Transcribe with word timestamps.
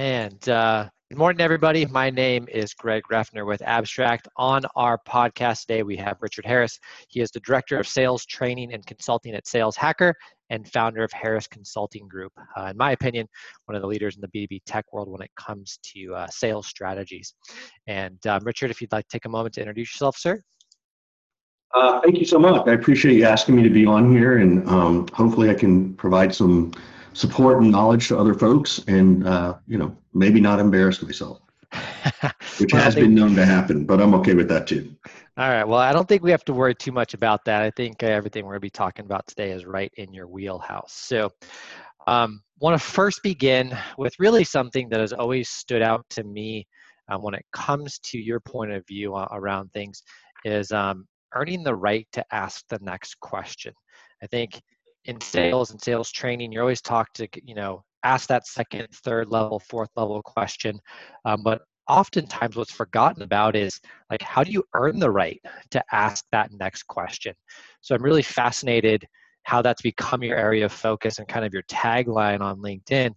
And 0.00 0.48
uh, 0.48 0.88
good 1.10 1.18
morning, 1.18 1.42
everybody. 1.42 1.84
My 1.84 2.08
name 2.08 2.48
is 2.50 2.72
Greg 2.72 3.02
Refner 3.12 3.46
with 3.46 3.60
ABSTRAKT. 3.60 4.28
On 4.38 4.62
our 4.74 4.98
podcast 5.06 5.66
today, 5.66 5.82
we 5.82 5.94
have 5.98 6.16
Richard 6.22 6.46
Harris. 6.46 6.80
He 7.10 7.20
is 7.20 7.30
the 7.30 7.40
Director 7.40 7.78
of 7.78 7.86
Sales 7.86 8.24
Training 8.24 8.72
and 8.72 8.86
Consulting 8.86 9.34
at 9.34 9.46
Sales 9.46 9.76
Hacker 9.76 10.14
and 10.48 10.66
founder 10.72 11.04
of 11.04 11.12
Harris 11.12 11.46
Consulting 11.46 12.08
Group. 12.08 12.32
Uh, 12.56 12.68
in 12.70 12.78
my 12.78 12.92
opinion, 12.92 13.28
one 13.66 13.76
of 13.76 13.82
the 13.82 13.86
leaders 13.86 14.16
in 14.16 14.22
the 14.22 14.28
B2B 14.28 14.62
tech 14.64 14.90
world 14.90 15.10
when 15.10 15.20
it 15.20 15.30
comes 15.36 15.78
to 15.94 16.14
uh, 16.14 16.26
sales 16.28 16.66
strategies. 16.66 17.34
And 17.86 18.26
um, 18.26 18.42
Richard, 18.44 18.70
if 18.70 18.80
you'd 18.80 18.92
like 18.92 19.06
to 19.06 19.18
take 19.18 19.26
a 19.26 19.28
moment 19.28 19.52
to 19.56 19.60
introduce 19.60 19.92
yourself, 19.92 20.16
sir. 20.16 20.42
Uh, 21.74 22.00
thank 22.00 22.16
you 22.16 22.24
so 22.24 22.38
much. 22.38 22.66
I 22.66 22.72
appreciate 22.72 23.18
you 23.18 23.26
asking 23.26 23.54
me 23.54 23.62
to 23.64 23.70
be 23.70 23.84
on 23.84 24.10
here, 24.10 24.38
and 24.38 24.66
um, 24.66 25.08
hopefully, 25.12 25.50
I 25.50 25.54
can 25.54 25.92
provide 25.96 26.34
some 26.34 26.72
support 27.12 27.62
and 27.62 27.70
knowledge 27.70 28.08
to 28.08 28.18
other 28.18 28.34
folks, 28.34 28.80
and 28.86 29.26
uh, 29.26 29.54
you 29.66 29.78
know, 29.78 29.96
maybe 30.14 30.40
not 30.40 30.58
embarrass 30.58 31.02
myself, 31.02 31.40
which 32.58 32.72
well, 32.72 32.82
has 32.82 32.94
think, 32.94 33.06
been 33.06 33.14
known 33.14 33.34
to 33.34 33.44
happen. 33.44 33.84
But 33.84 34.00
I'm 34.00 34.14
okay 34.16 34.34
with 34.34 34.48
that 34.48 34.66
too. 34.66 34.94
All 35.36 35.48
right. 35.48 35.64
Well, 35.64 35.78
I 35.78 35.92
don't 35.92 36.08
think 36.08 36.22
we 36.22 36.30
have 36.30 36.44
to 36.46 36.52
worry 36.52 36.74
too 36.74 36.92
much 36.92 37.14
about 37.14 37.44
that. 37.46 37.62
I 37.62 37.70
think 37.70 38.02
uh, 38.02 38.06
everything 38.06 38.44
we're 38.44 38.52
going 38.52 38.60
to 38.60 38.66
be 38.66 38.70
talking 38.70 39.04
about 39.04 39.26
today 39.26 39.52
is 39.52 39.64
right 39.64 39.92
in 39.96 40.12
your 40.12 40.26
wheelhouse. 40.26 40.92
So, 40.92 41.30
um, 42.06 42.42
want 42.60 42.78
to 42.78 42.84
first 42.84 43.22
begin 43.22 43.76
with 43.96 44.12
really 44.18 44.44
something 44.44 44.88
that 44.90 45.00
has 45.00 45.12
always 45.12 45.48
stood 45.48 45.82
out 45.82 46.04
to 46.10 46.24
me 46.24 46.66
um, 47.08 47.22
when 47.22 47.34
it 47.34 47.44
comes 47.52 47.98
to 48.04 48.18
your 48.18 48.40
point 48.40 48.70
of 48.72 48.86
view 48.86 49.14
uh, 49.14 49.28
around 49.32 49.72
things 49.72 50.02
is 50.44 50.72
um, 50.72 51.06
earning 51.34 51.62
the 51.62 51.74
right 51.74 52.06
to 52.12 52.24
ask 52.32 52.64
the 52.68 52.78
next 52.82 53.18
question. 53.20 53.72
I 54.22 54.26
think 54.26 54.60
in 55.04 55.20
sales 55.20 55.70
and 55.70 55.80
sales 55.80 56.10
training, 56.10 56.52
you're 56.52 56.62
always 56.62 56.82
taught 56.82 57.08
to, 57.14 57.28
you 57.42 57.54
know, 57.54 57.84
ask 58.04 58.28
that 58.28 58.46
second, 58.46 58.88
third 58.92 59.28
level, 59.28 59.58
fourth 59.58 59.90
level 59.96 60.22
question. 60.22 60.78
Um, 61.24 61.42
but 61.42 61.62
oftentimes 61.88 62.56
what's 62.56 62.72
forgotten 62.72 63.22
about 63.22 63.56
is 63.56 63.80
like, 64.10 64.22
how 64.22 64.44
do 64.44 64.52
you 64.52 64.64
earn 64.74 64.98
the 64.98 65.10
right 65.10 65.40
to 65.70 65.82
ask 65.92 66.24
that 66.32 66.52
next 66.52 66.84
question? 66.84 67.34
So 67.80 67.94
I'm 67.94 68.02
really 68.02 68.22
fascinated 68.22 69.06
how 69.44 69.62
that's 69.62 69.82
become 69.82 70.22
your 70.22 70.36
area 70.36 70.66
of 70.66 70.72
focus 70.72 71.18
and 71.18 71.26
kind 71.26 71.44
of 71.44 71.52
your 71.52 71.62
tagline 71.64 72.40
on 72.40 72.58
LinkedIn. 72.58 73.12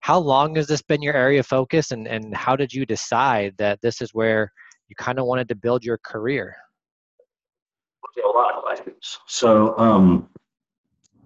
How 0.00 0.18
long 0.18 0.54
has 0.56 0.66
this 0.66 0.82
been 0.82 1.02
your 1.02 1.14
area 1.14 1.40
of 1.40 1.46
focus 1.46 1.90
and, 1.90 2.06
and 2.06 2.34
how 2.34 2.56
did 2.56 2.72
you 2.72 2.86
decide 2.86 3.54
that 3.58 3.80
this 3.82 4.00
is 4.00 4.14
where 4.14 4.52
you 4.88 4.96
kind 4.96 5.18
of 5.18 5.26
wanted 5.26 5.48
to 5.48 5.54
build 5.54 5.84
your 5.84 5.98
career? 5.98 6.56
a 8.22 8.28
lot 8.28 8.54
of 8.54 8.62
questions. 8.62 9.18
So 9.26 9.76
um, 9.76 10.28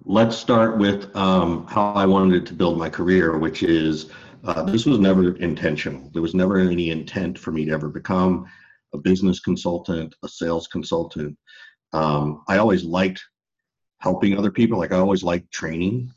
let's 0.09 0.35
start 0.35 0.79
with 0.79 1.15
um, 1.15 1.67
how 1.67 1.93
I 1.93 2.07
wanted 2.07 2.47
to 2.47 2.55
build 2.55 2.79
my 2.79 2.89
career, 2.89 3.37
which 3.37 3.63
is 3.63 4.11
uh, 4.43 4.63
this 4.63 4.87
was 4.87 4.99
never 4.99 5.37
intentional. 5.37 6.11
There 6.15 6.23
was 6.23 6.35
never 6.35 6.59
any 6.59 6.91
intent 6.91 7.39
for 7.39 7.53
me 7.53 7.67
to 7.67 7.73
ever 7.73 7.91
become 7.91 8.47
a 8.95 8.99
business 8.99 9.39
consultant, 9.39 10.15
a 10.25 10.29
sales 10.29 10.67
consultant. 10.67 11.37
Um, 11.93 12.43
I 12.49 12.57
always 12.57 12.85
liked 12.85 13.23
helping 13.99 14.37
other 14.37 14.51
people. 14.51 14.79
Like 14.79 14.93
I 14.93 14.99
always 14.99 15.23
liked 15.23 15.53
training. 15.53 16.11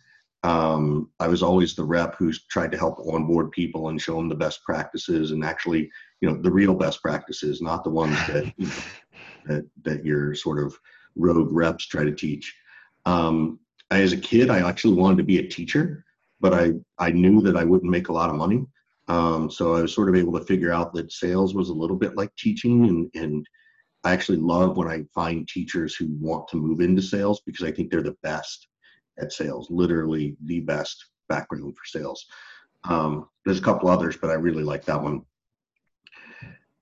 Um, 0.44 1.10
I 1.20 1.28
was 1.28 1.44
always 1.44 1.76
the 1.76 1.84
rep 1.84 2.16
who's 2.18 2.46
tried 2.46 2.72
to 2.72 2.78
help 2.78 2.98
onboard 3.00 3.52
people 3.52 3.90
and 3.90 4.02
show 4.02 4.16
them 4.16 4.30
the 4.30 4.36
best 4.36 4.64
practices 4.64 5.32
and 5.32 5.44
actually, 5.44 5.92
you 6.22 6.30
know, 6.30 6.42
the 6.42 6.52
real 6.52 6.76
best 6.76 7.02
practices, 7.02 7.62
not 7.62 7.84
the 7.84 7.90
ones 7.90 8.16
that 8.28 8.54
you 8.56 8.68
know, 8.68 8.74
that 9.48 9.68
that 9.84 10.06
your 10.06 10.34
sort 10.34 10.60
of 10.60 10.80
rogue 11.18 11.52
reps 11.52 11.86
try 11.88 12.06
to 12.06 12.16
teach. 12.16 12.56
Um, 13.06 13.60
I, 13.92 14.02
as 14.02 14.14
a 14.14 14.18
kid, 14.18 14.50
I 14.50 14.68
actually 14.68 14.96
wanted 14.96 15.18
to 15.18 15.24
be 15.24 15.40
a 15.40 15.48
teacher, 15.48 16.06
but 16.40 16.54
I 16.54 16.74
I 16.98 17.12
knew 17.12 17.42
that 17.42 17.58
I 17.58 17.66
wouldn't 17.66 17.92
make 17.92 18.08
a 18.08 18.14
lot 18.14 18.30
of 18.30 18.38
money. 18.38 18.66
Um, 19.08 19.52
so 19.52 19.76
I 19.76 19.82
was 19.82 19.94
sort 19.94 20.10
of 20.10 20.16
able 20.16 20.40
to 20.40 20.46
figure 20.46 20.72
out 20.72 20.94
that 20.94 21.12
sales 21.12 21.54
was 21.54 21.70
a 21.70 21.74
little 21.74 21.98
bit 21.98 22.16
like 22.16 22.36
teaching, 22.38 22.88
and 22.88 23.12
and 23.14 23.46
I 24.04 24.14
actually 24.14 24.40
love 24.40 24.78
when 24.78 24.88
I 24.88 25.04
find 25.14 25.48
teachers 25.48 25.96
who 25.96 26.08
want 26.20 26.48
to 26.48 26.58
move 26.58 26.80
into 26.80 27.02
sales 27.02 27.42
because 27.46 27.66
I 27.66 27.72
think 27.72 27.92
they're 27.92 28.02
the 28.02 28.18
best 28.24 28.68
at 29.20 29.34
sales, 29.34 29.70
literally 29.70 30.38
the 30.46 30.62
best 30.62 31.06
background 31.30 31.76
for 31.76 31.86
sales. 31.86 32.26
Um, 32.86 33.30
there's 33.46 33.60
a 33.60 33.64
couple 33.64 33.90
others, 33.90 34.18
but 34.18 34.32
I 34.32 34.34
really 34.34 34.64
like 34.64 34.86
that 34.86 35.04
one. 35.04 35.22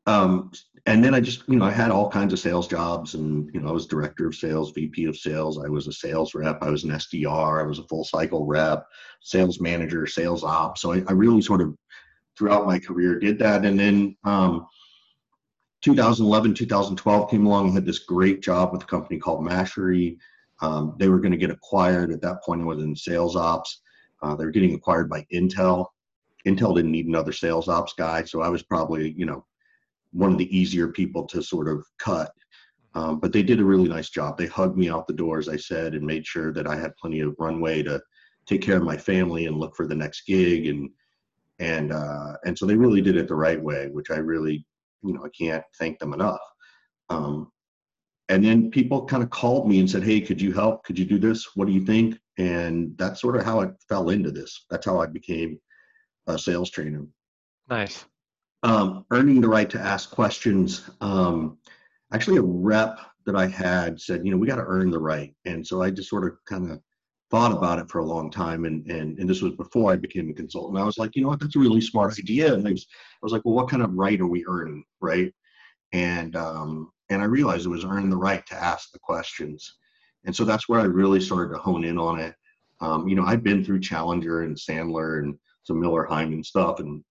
Um, 0.06 0.52
and 0.86 1.04
then 1.04 1.14
I 1.14 1.20
just, 1.20 1.48
you 1.48 1.56
know, 1.56 1.66
I 1.66 1.72
had 1.72 1.92
all 1.92 2.10
kinds 2.10 2.34
of 2.34 2.40
sales 2.40 2.68
jobs 2.68 3.14
and, 3.14 3.50
you 3.54 3.60
know, 3.60 3.70
I 3.70 3.72
was 3.72 3.88
director 3.88 4.28
of 4.28 4.36
sales, 4.36 4.72
VP 4.72 5.06
of 5.06 5.18
sales. 5.18 5.64
I 5.64 5.68
was 5.68 5.88
a 5.88 5.94
sales 5.94 6.36
rep. 6.36 6.60
I 6.62 6.70
was 6.70 6.84
an 6.84 6.92
SDR. 6.92 7.62
I 7.62 7.66
was 7.66 7.80
a 7.80 7.84
full 7.84 8.04
cycle 8.04 8.46
rep, 8.46 8.86
sales 9.22 9.60
manager, 9.60 10.06
sales 10.06 10.44
ops. 10.44 10.82
So 10.82 10.94
I, 10.94 11.04
I 11.08 11.14
really 11.14 11.42
sort 11.42 11.62
of 11.62 11.76
throughout 12.38 12.68
my 12.68 12.80
career 12.80 13.20
did 13.20 13.40
that. 13.40 13.66
And 13.66 13.80
then 13.80 14.16
um, 14.24 14.68
2011, 15.82 16.54
2012 16.54 17.32
came 17.32 17.46
along 17.46 17.66
and 17.66 17.74
had 17.74 17.86
this 17.86 18.00
great 18.00 18.42
job 18.42 18.72
with 18.72 18.84
a 18.84 18.88
company 18.88 19.20
called 19.20 19.46
Mashery. 19.46 20.18
Um, 20.62 20.96
they 21.00 21.10
were 21.10 21.20
going 21.20 21.32
to 21.32 21.38
get 21.38 21.52
acquired 21.52 22.12
at 22.12 22.22
that 22.22 22.44
point. 22.44 22.62
I 22.62 22.66
was 22.66 22.84
in 22.84 22.96
sales 22.96 23.36
ops. 23.36 23.82
Uh, 24.22 24.36
they 24.36 24.46
were 24.46 24.52
getting 24.52 24.76
acquired 24.76 25.10
by 25.10 25.26
Intel. 25.34 25.88
Intel 26.46 26.76
didn't 26.76 26.92
need 26.92 27.08
another 27.08 27.32
sales 27.32 27.68
ops 27.68 27.94
guy. 27.98 28.24
So 28.24 28.42
I 28.42 28.50
was 28.50 28.64
probably, 28.64 29.12
you 29.12 29.26
know, 29.26 29.46
one 30.12 30.32
of 30.32 30.38
the 30.38 30.58
easier 30.58 30.88
people 30.88 31.26
to 31.28 31.42
sort 31.42 31.68
of 31.68 31.86
cut. 32.00 32.32
Um, 32.96 33.20
but 33.20 33.32
they 33.32 33.44
did 33.44 33.60
a 33.60 33.66
really 33.66 33.88
nice 33.88 34.10
job. 34.10 34.38
They 34.38 34.48
hugged 34.48 34.78
me 34.78 34.90
out 34.90 35.08
the 35.08 35.14
door, 35.14 35.38
as 35.38 35.48
I 35.48 35.58
said, 35.58 35.94
and 35.94 36.06
made 36.06 36.26
sure 36.26 36.52
that 36.54 36.68
I 36.68 36.76
had 36.76 36.96
plenty 36.96 37.20
of 37.20 37.36
runway 37.38 37.84
to 37.84 38.02
take 38.48 38.62
care 38.62 38.78
of 38.78 38.84
my 38.84 38.98
family 38.98 39.46
and 39.46 39.58
look 39.58 39.76
for 39.76 39.86
the 39.86 39.96
next 39.96 40.26
gig. 40.26 40.68
And 40.68 40.90
and 41.60 41.92
uh, 41.92 42.34
and 42.46 42.58
so 42.58 42.66
they 42.66 42.76
really 42.76 43.02
did 43.02 43.16
it 43.16 43.28
the 43.28 43.36
right 43.36 43.62
way, 43.62 43.90
which 43.90 44.10
I 44.10 44.18
really, 44.18 44.66
you 45.04 45.14
know, 45.14 45.24
I 45.24 45.30
can't 45.30 45.64
thank 45.78 46.00
them 46.00 46.14
enough. 46.14 46.40
Um, 47.10 47.52
and 48.30 48.44
then 48.44 48.72
people 48.72 49.06
kind 49.06 49.24
of 49.24 49.30
called 49.30 49.70
me 49.70 49.80
and 49.80 49.90
said, 49.90 50.04
"Hey, 50.04 50.22
could 50.22 50.42
you 50.42 50.54
help? 50.54 50.84
Could 50.84 50.98
you 50.98 51.06
do 51.06 51.20
this? 51.20 51.56
What 51.56 51.68
do 51.68 51.74
you 51.74 51.86
think?" 51.86 52.18
And 52.38 52.98
that's 52.98 53.22
sort 53.22 53.36
of 53.36 53.44
how 53.44 53.62
I 53.62 53.68
fell 53.88 54.10
into 54.10 54.32
this. 54.32 54.66
That's 54.70 54.86
how 54.86 55.00
I 55.00 55.06
became 55.06 55.60
a 56.28 56.40
sales 56.40 56.72
trainer. 56.72 57.06
Nice 57.70 58.06
um, 58.64 59.06
earning 59.12 59.42
the 59.42 59.48
right 59.48 59.70
to 59.70 59.80
ask 59.80 60.12
questions. 60.12 60.90
Um, 61.02 61.58
actually, 62.14 62.38
a 62.38 62.42
rep 62.42 63.00
that 63.26 63.36
I 63.36 63.48
had 63.48 64.00
said, 64.00 64.26
you 64.26 64.32
know, 64.32 64.38
we 64.38 64.48
got 64.48 64.56
to 64.56 64.66
earn 64.66 64.92
the 64.92 65.00
right, 65.00 65.34
and 65.46 65.66
so 65.66 65.82
I 65.82 65.92
just 65.92 66.10
sort 66.10 66.26
of 66.26 66.38
kind 66.46 66.72
of 66.72 66.80
thought 67.32 67.52
about 67.52 67.80
it 67.80 67.90
for 67.90 68.00
a 68.00 68.06
long 68.06 68.32
time, 68.32 68.66
and 68.66 68.90
and 68.90 69.20
and 69.20 69.30
this 69.30 69.42
was 69.42 69.54
before 69.54 69.92
I 69.92 69.96
became 69.96 70.30
a 70.30 70.34
consultant. 70.34 70.80
I 70.80 70.84
was 70.84 70.98
like, 70.98 71.16
you 71.16 71.22
know 71.22 71.30
what, 71.30 71.40
that's 71.40 71.56
a 71.56 71.60
really 71.60 71.82
smart 71.82 72.18
idea, 72.18 72.54
and 72.54 72.68
I 72.68 72.72
was 72.72 72.86
I 72.92 73.20
was 73.22 73.32
like, 73.32 73.44
well, 73.46 73.56
what 73.56 73.70
kind 73.70 73.84
of 73.84 73.94
right 73.94 74.20
are 74.20 74.28
we 74.28 74.46
earning, 74.48 74.84
right? 75.02 75.32
And 75.94 76.36
um, 76.36 76.92
and 77.10 77.22
I 77.22 77.26
realized 77.26 77.66
it 77.66 77.70
was 77.70 77.86
earning 77.86 78.10
the 78.10 78.18
right 78.18 78.46
to 78.48 78.56
ask 78.56 78.92
the 78.92 79.00
questions, 79.00 79.78
and 80.26 80.36
so 80.36 80.44
that's 80.44 80.68
where 80.68 80.80
I 80.80 80.86
really 80.86 81.22
started 81.22 81.54
to 81.54 81.60
hone 81.60 81.84
in 81.84 81.98
on 81.98 82.20
it. 82.20 82.36
Um, 82.82 83.08
you 83.08 83.16
know, 83.16 83.26
I've 83.26 83.44
been 83.44 83.64
through 83.64 83.82
Challenger 83.82 84.44
and 84.44 84.56
Sandler 84.56 85.20
and 85.20 85.38
some 85.64 85.80
Miller 85.80 86.08
Heiman 86.10 86.46
stuff, 86.46 86.80
and 86.80 87.04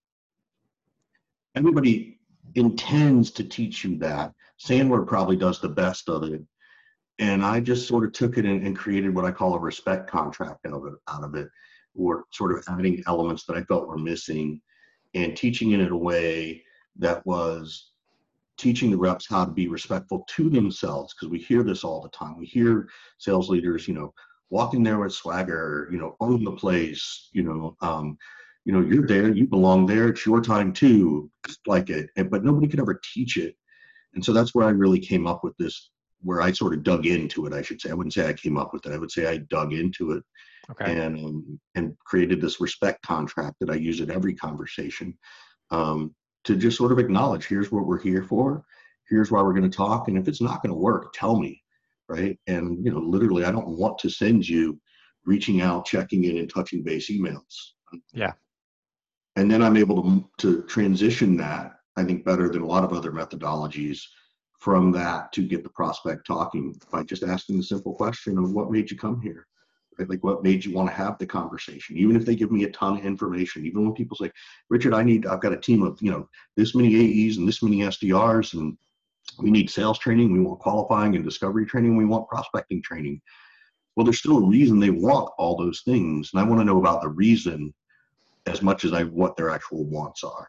everybody 1.59 2.19
intends 2.55 3.31
to 3.33 3.45
teach 3.45 3.85
you 3.85 3.99
that. 3.99 4.33
Sandler 4.65 5.07
probably 5.07 5.37
does 5.37 5.61
the 5.61 5.69
best 5.69 6.09
of 6.09 6.23
it. 6.23 6.43
And 7.19 7.45
I 7.45 7.59
just 7.61 7.89
sort 7.89 8.05
of 8.05 8.13
took 8.13 8.39
it 8.39 8.45
and, 8.45 8.65
and 8.65 8.77
created 8.77 9.15
what 9.15 9.25
I 9.25 9.33
call 9.33 9.55
a 9.55 9.59
respect 9.59 10.09
contract 10.09 10.67
out 10.67 10.75
of 10.75 10.87
it, 10.87 10.95
out 11.09 11.25
of 11.25 11.35
it, 11.35 11.49
or 11.97 12.25
sort 12.31 12.53
of 12.53 12.63
adding 12.69 13.03
elements 13.09 13.45
that 13.45 13.57
I 13.57 13.65
felt 13.65 13.89
were 13.89 13.99
missing 13.99 14.61
and 15.15 15.37
teaching 15.37 15.73
it 15.73 15.81
in 15.81 15.89
a 15.89 15.97
way 15.97 16.63
that 16.97 17.27
was 17.27 17.91
teaching 18.57 18.91
the 18.91 18.99
reps 18.99 19.27
how 19.29 19.45
to 19.45 19.51
be 19.51 19.69
respectful 19.69 20.25
to 20.29 20.49
themselves 20.49 21.15
because 21.15 21.29
we 21.29 21.39
hear 21.39 21.65
this 21.65 21.83
all 21.83 22.01
the 22.01 22.09
time. 22.11 22.39
We 22.39 22.47
hear 22.47 22.89
sales 23.19 23.49
leaders, 23.49 23.89
you 23.89 23.95
know, 23.95 24.13
walking 24.51 24.83
there 24.83 24.99
with 24.99 25.13
swagger, 25.13 25.89
you 25.91 25.99
know, 25.99 26.17
own 26.21 26.45
the 26.45 26.53
place, 26.53 27.29
you 27.33 27.43
know, 27.43 27.77
um, 27.81 28.17
you 28.69 28.75
know, 28.75 28.87
you're 28.87 29.07
there, 29.07 29.33
you 29.33 29.47
belong 29.47 29.87
there, 29.87 30.09
it's 30.09 30.27
your 30.27 30.43
time 30.43 30.75
too, 30.75 31.31
like 31.67 31.89
it. 31.89 32.11
And, 32.19 32.31
but 32.31 32.45
nobody 32.45 32.69
could 32.69 32.81
ever 32.81 33.01
teach 33.15 33.39
it. 33.39 33.57
And 34.13 34.23
so 34.23 34.35
that's 34.35 34.55
where 34.55 34.67
I 34.67 34.73
really 34.73 35.01
came 35.01 35.27
up 35.27 35.43
with 35.43 35.57
this, 35.57 35.89
where 36.21 36.43
I 36.43 36.53
sort 36.53 36.75
of 36.75 36.83
dug 36.83 37.07
into 37.07 37.47
it, 37.47 37.55
I 37.55 37.63
should 37.63 37.81
say. 37.81 37.89
I 37.89 37.95
wouldn't 37.95 38.13
say 38.13 38.29
I 38.29 38.35
came 38.35 38.59
up 38.59 38.75
with 38.75 38.85
it. 38.85 38.93
I 38.93 38.99
would 38.99 39.11
say 39.11 39.27
I 39.27 39.39
dug 39.39 39.73
into 39.73 40.13
it 40.13 40.23
okay. 40.71 41.01
and 41.01 41.17
um, 41.25 41.61
and 41.77 41.97
created 42.05 42.43
this 42.43 42.61
respect 42.61 43.01
contract 43.07 43.57
that 43.61 43.71
I 43.71 43.77
use 43.77 44.03
at 44.03 44.11
every 44.11 44.35
conversation 44.35 45.17
um, 45.71 46.15
to 46.45 46.55
just 46.55 46.77
sort 46.77 46.93
of 46.93 46.99
acknowledge 46.99 47.47
here's 47.47 47.73
what 47.73 47.87
we're 47.87 48.03
here 48.03 48.23
for, 48.23 48.67
here's 49.09 49.31
why 49.31 49.41
we're 49.41 49.55
going 49.55 49.71
to 49.71 49.75
talk, 49.75 50.09
and 50.09 50.19
if 50.19 50.29
it's 50.29 50.43
not 50.43 50.63
going 50.63 50.75
to 50.75 50.79
work, 50.79 51.15
tell 51.15 51.39
me, 51.39 51.63
right? 52.07 52.39
And 52.47 52.85
you 52.85 52.93
know, 52.93 52.99
literally, 52.99 53.47
I 53.47 53.51
don't 53.51 53.79
want 53.79 53.97
to 54.01 54.11
send 54.11 54.47
you 54.47 54.79
reaching 55.25 55.63
out, 55.63 55.87
checking 55.87 56.25
in, 56.25 56.37
and 56.37 56.53
touching 56.53 56.83
base 56.83 57.11
emails. 57.11 57.71
Yeah 58.13 58.33
and 59.39 59.49
then 59.49 59.63
I'm 59.63 59.77
able 59.77 60.03
to, 60.03 60.29
to 60.39 60.63
transition 60.65 61.37
that, 61.37 61.77
I 61.97 62.03
think, 62.03 62.25
better 62.25 62.49
than 62.49 62.63
a 62.63 62.67
lot 62.67 62.83
of 62.83 62.93
other 62.93 63.13
methodologies 63.13 64.01
from 64.59 64.91
that 64.93 65.33
to 65.35 65.47
get 65.47 65.63
the 65.63 65.69
prospect 65.69 66.27
talking 66.27 66.75
by 66.91 67.05
just 67.05 67.23
asking 67.23 67.59
the 67.59 67.63
simple 67.63 67.95
question 67.95 68.37
of 68.37 68.51
what 68.51 68.73
made 68.73 68.91
you 68.91 68.99
come 68.99 69.21
here, 69.21 69.47
right? 69.97 70.11
Like 70.11 70.25
what 70.25 70.43
made 70.43 70.65
you 70.65 70.75
want 70.75 70.89
to 70.89 70.95
have 70.97 71.19
the 71.19 71.27
conversation? 71.27 71.97
Even 71.97 72.17
if 72.17 72.27
they 72.27 72.35
give 72.35 72.51
me 72.51 72.65
a 72.65 72.71
ton 72.71 72.99
of 72.99 73.05
information, 73.05 73.65
even 73.65 73.85
when 73.85 73.95
people 73.95 74.17
say, 74.17 74.29
Richard, 74.71 74.93
I 74.93 75.05
need, 75.05 75.25
I've 75.25 75.41
got 75.41 75.53
a 75.53 75.61
team 75.61 75.85
of, 75.85 76.03
you 76.03 76.11
know, 76.11 76.29
this 76.57 76.75
many 76.75 76.97
AEs 76.97 77.37
and 77.37 77.47
this 77.47 77.63
many 77.63 77.79
SDRs, 77.79 78.55
and 78.55 78.77
we 79.41 79.53
need 79.53 79.71
sales 79.71 80.01
training, 80.01 80.33
we 80.33 80.41
want 80.41 80.59
qualifying 80.59 81.15
and 81.15 81.25
discovery 81.25 81.65
training, 81.65 81.97
we 81.97 82.07
want 82.07 82.29
prospecting 82.29 82.83
training. 82.83 83.21
Well, 83.95 84.03
there's 84.03 84.19
still 84.19 84.39
a 84.39 84.49
reason 84.49 84.81
they 84.81 84.91
want 84.91 85.31
all 85.39 85.57
those 85.57 85.83
things. 85.83 86.31
And 86.33 86.41
I 86.41 86.45
want 86.45 86.61
to 86.61 86.65
know 86.65 86.79
about 86.79 87.03
the 87.03 87.09
reason 87.09 87.73
as 88.49 88.63
much 88.63 88.85
as 88.85 88.93
I 88.93 89.05
what 89.05 89.37
their 89.37 89.51
actual 89.51 89.85
wants 89.85 90.25
are. 90.25 90.49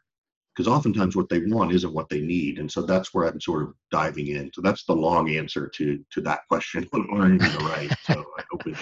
Because 0.55 0.67
oftentimes 0.67 1.15
what 1.15 1.29
they 1.29 1.39
want 1.45 1.71
isn't 1.71 1.93
what 1.93 2.09
they 2.09 2.21
need. 2.21 2.59
And 2.59 2.69
so 2.69 2.81
that's 2.81 3.13
where 3.13 3.27
I'm 3.27 3.39
sort 3.39 3.63
of 3.63 3.73
diving 3.91 4.27
in. 4.27 4.51
So 4.53 4.61
that's 4.61 4.83
the 4.83 4.95
long 4.95 5.29
answer 5.29 5.67
to 5.67 6.03
to 6.11 6.21
that 6.21 6.41
question. 6.47 6.87
Write. 6.93 7.91
So 8.03 8.25
I 8.37 8.43
hope 8.51 8.67
it 8.67 8.75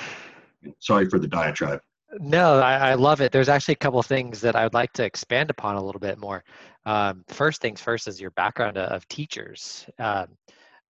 sorry 0.80 1.10
for 1.10 1.20
the 1.20 1.28
diatribe. 1.28 1.82
No, 2.20 2.60
I, 2.60 2.92
I, 2.92 2.94
love 2.94 3.20
it. 3.20 3.34
There's 3.34 3.50
actually 3.50 3.74
a 3.74 3.78
couple 3.78 4.02
things 4.02 4.40
that 4.40 4.56
I 4.56 4.64
would 4.64 4.74
like 4.74 4.94
to 4.94 5.04
expand 5.04 5.50
upon 5.50 5.76
a 5.76 5.84
little 5.84 6.00
bit 6.00 6.18
more. 6.18 6.42
Um, 6.86 7.26
first 7.28 7.62
things 7.62 7.82
first 7.82 8.08
is 8.08 8.22
your 8.22 8.32
background 8.32 8.78
of, 8.78 8.90
of 8.92 9.08
teachers. 9.10 9.86
Um, 10.00 10.28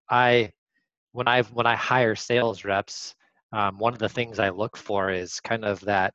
I 0.10 0.51
when 1.12 1.27
I 1.27 1.42
when 1.44 1.65
I 1.65 1.75
hire 1.75 2.15
sales 2.15 2.63
reps, 2.63 3.15
um, 3.51 3.80
one 3.80 3.94
of 3.94 4.00
the 4.00 4.10
things 4.10 4.38
I 4.38 4.50
look 4.50 4.77
for 4.77 5.10
is 5.10 5.39
kind 5.39 5.65
of 5.65 5.80
that 5.81 6.13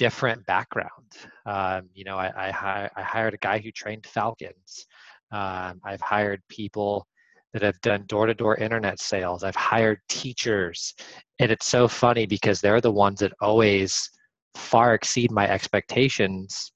different 0.00 0.44
background. 0.46 1.12
Um, 1.44 1.90
you 1.92 2.04
know, 2.04 2.16
I, 2.16 2.28
I, 2.48 2.90
I, 2.96 3.02
hired 3.02 3.34
a 3.34 3.36
guy 3.36 3.58
who 3.58 3.70
trained 3.70 4.06
Falcons. 4.06 4.86
Um, 5.30 5.78
I've 5.84 6.00
hired 6.00 6.40
people 6.48 7.06
that 7.52 7.60
have 7.60 7.78
done 7.82 8.04
door-to-door 8.06 8.56
internet 8.56 8.98
sales. 8.98 9.44
I've 9.44 9.54
hired 9.54 9.98
teachers, 10.08 10.94
and 11.38 11.52
it's 11.52 11.66
so 11.66 11.86
funny 11.86 12.24
because 12.24 12.62
they're 12.62 12.80
the 12.80 12.90
ones 12.90 13.20
that 13.20 13.34
always 13.42 14.08
far 14.54 14.94
exceed 14.94 15.30
my 15.30 15.46
expectations 15.46 16.72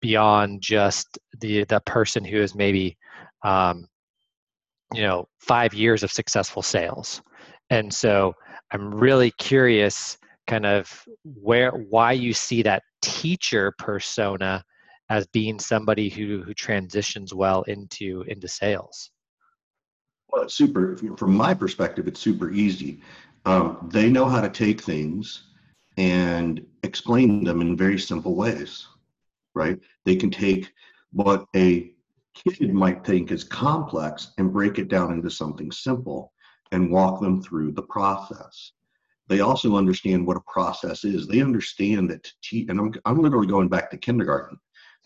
beyond 0.00 0.60
just 0.60 1.16
the 1.40 1.62
the 1.66 1.80
person 1.86 2.24
who 2.24 2.38
is 2.38 2.56
maybe 2.56 2.98
um, 3.44 3.86
you 4.92 5.02
know 5.02 5.28
five 5.38 5.72
years 5.72 6.02
of 6.02 6.10
successful 6.10 6.60
sales 6.60 7.22
and 7.70 7.92
so 7.92 8.34
i'm 8.72 8.94
really 8.94 9.30
curious 9.38 10.18
kind 10.46 10.66
of 10.66 10.90
where 11.24 11.70
why 11.70 12.12
you 12.12 12.32
see 12.32 12.62
that 12.62 12.82
teacher 13.00 13.72
persona 13.78 14.62
as 15.08 15.26
being 15.28 15.58
somebody 15.58 16.08
who 16.08 16.42
who 16.42 16.54
transitions 16.54 17.34
well 17.34 17.62
into 17.62 18.24
into 18.28 18.48
sales 18.48 19.10
well 20.30 20.42
it's 20.42 20.54
super 20.54 20.96
from 21.16 21.34
my 21.34 21.54
perspective 21.54 22.06
it's 22.06 22.20
super 22.20 22.50
easy 22.50 23.00
um, 23.44 23.88
they 23.92 24.08
know 24.08 24.26
how 24.26 24.40
to 24.40 24.48
take 24.48 24.80
things 24.80 25.44
and 25.96 26.64
explain 26.82 27.44
them 27.44 27.60
in 27.60 27.76
very 27.76 27.98
simple 27.98 28.34
ways, 28.34 28.86
right? 29.54 29.78
They 30.04 30.16
can 30.16 30.30
take 30.30 30.72
what 31.12 31.44
a 31.54 31.92
kid 32.34 32.72
might 32.72 33.04
think 33.04 33.30
is 33.30 33.44
complex 33.44 34.32
and 34.38 34.52
break 34.52 34.78
it 34.78 34.88
down 34.88 35.12
into 35.12 35.30
something 35.30 35.70
simple 35.70 36.32
and 36.70 36.90
walk 36.90 37.20
them 37.20 37.42
through 37.42 37.72
the 37.72 37.82
process. 37.82 38.72
They 39.28 39.40
also 39.40 39.76
understand 39.76 40.26
what 40.26 40.36
a 40.36 40.52
process 40.52 41.04
is. 41.04 41.26
They 41.26 41.40
understand 41.40 42.10
that 42.10 42.24
to 42.24 42.32
teach, 42.42 42.68
and 42.68 42.78
I'm, 42.78 42.92
I'm 43.04 43.22
literally 43.22 43.46
going 43.46 43.68
back 43.68 43.90
to 43.90 43.96
kindergarten, 43.96 44.58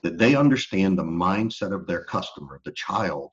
that 0.03 0.19
they 0.19 0.35
understand 0.35 0.99
the 0.99 1.05
mindset 1.05 1.73
of 1.73 1.87
their 1.87 2.05
customer, 2.05 2.61
the 2.65 2.73
child, 2.73 3.33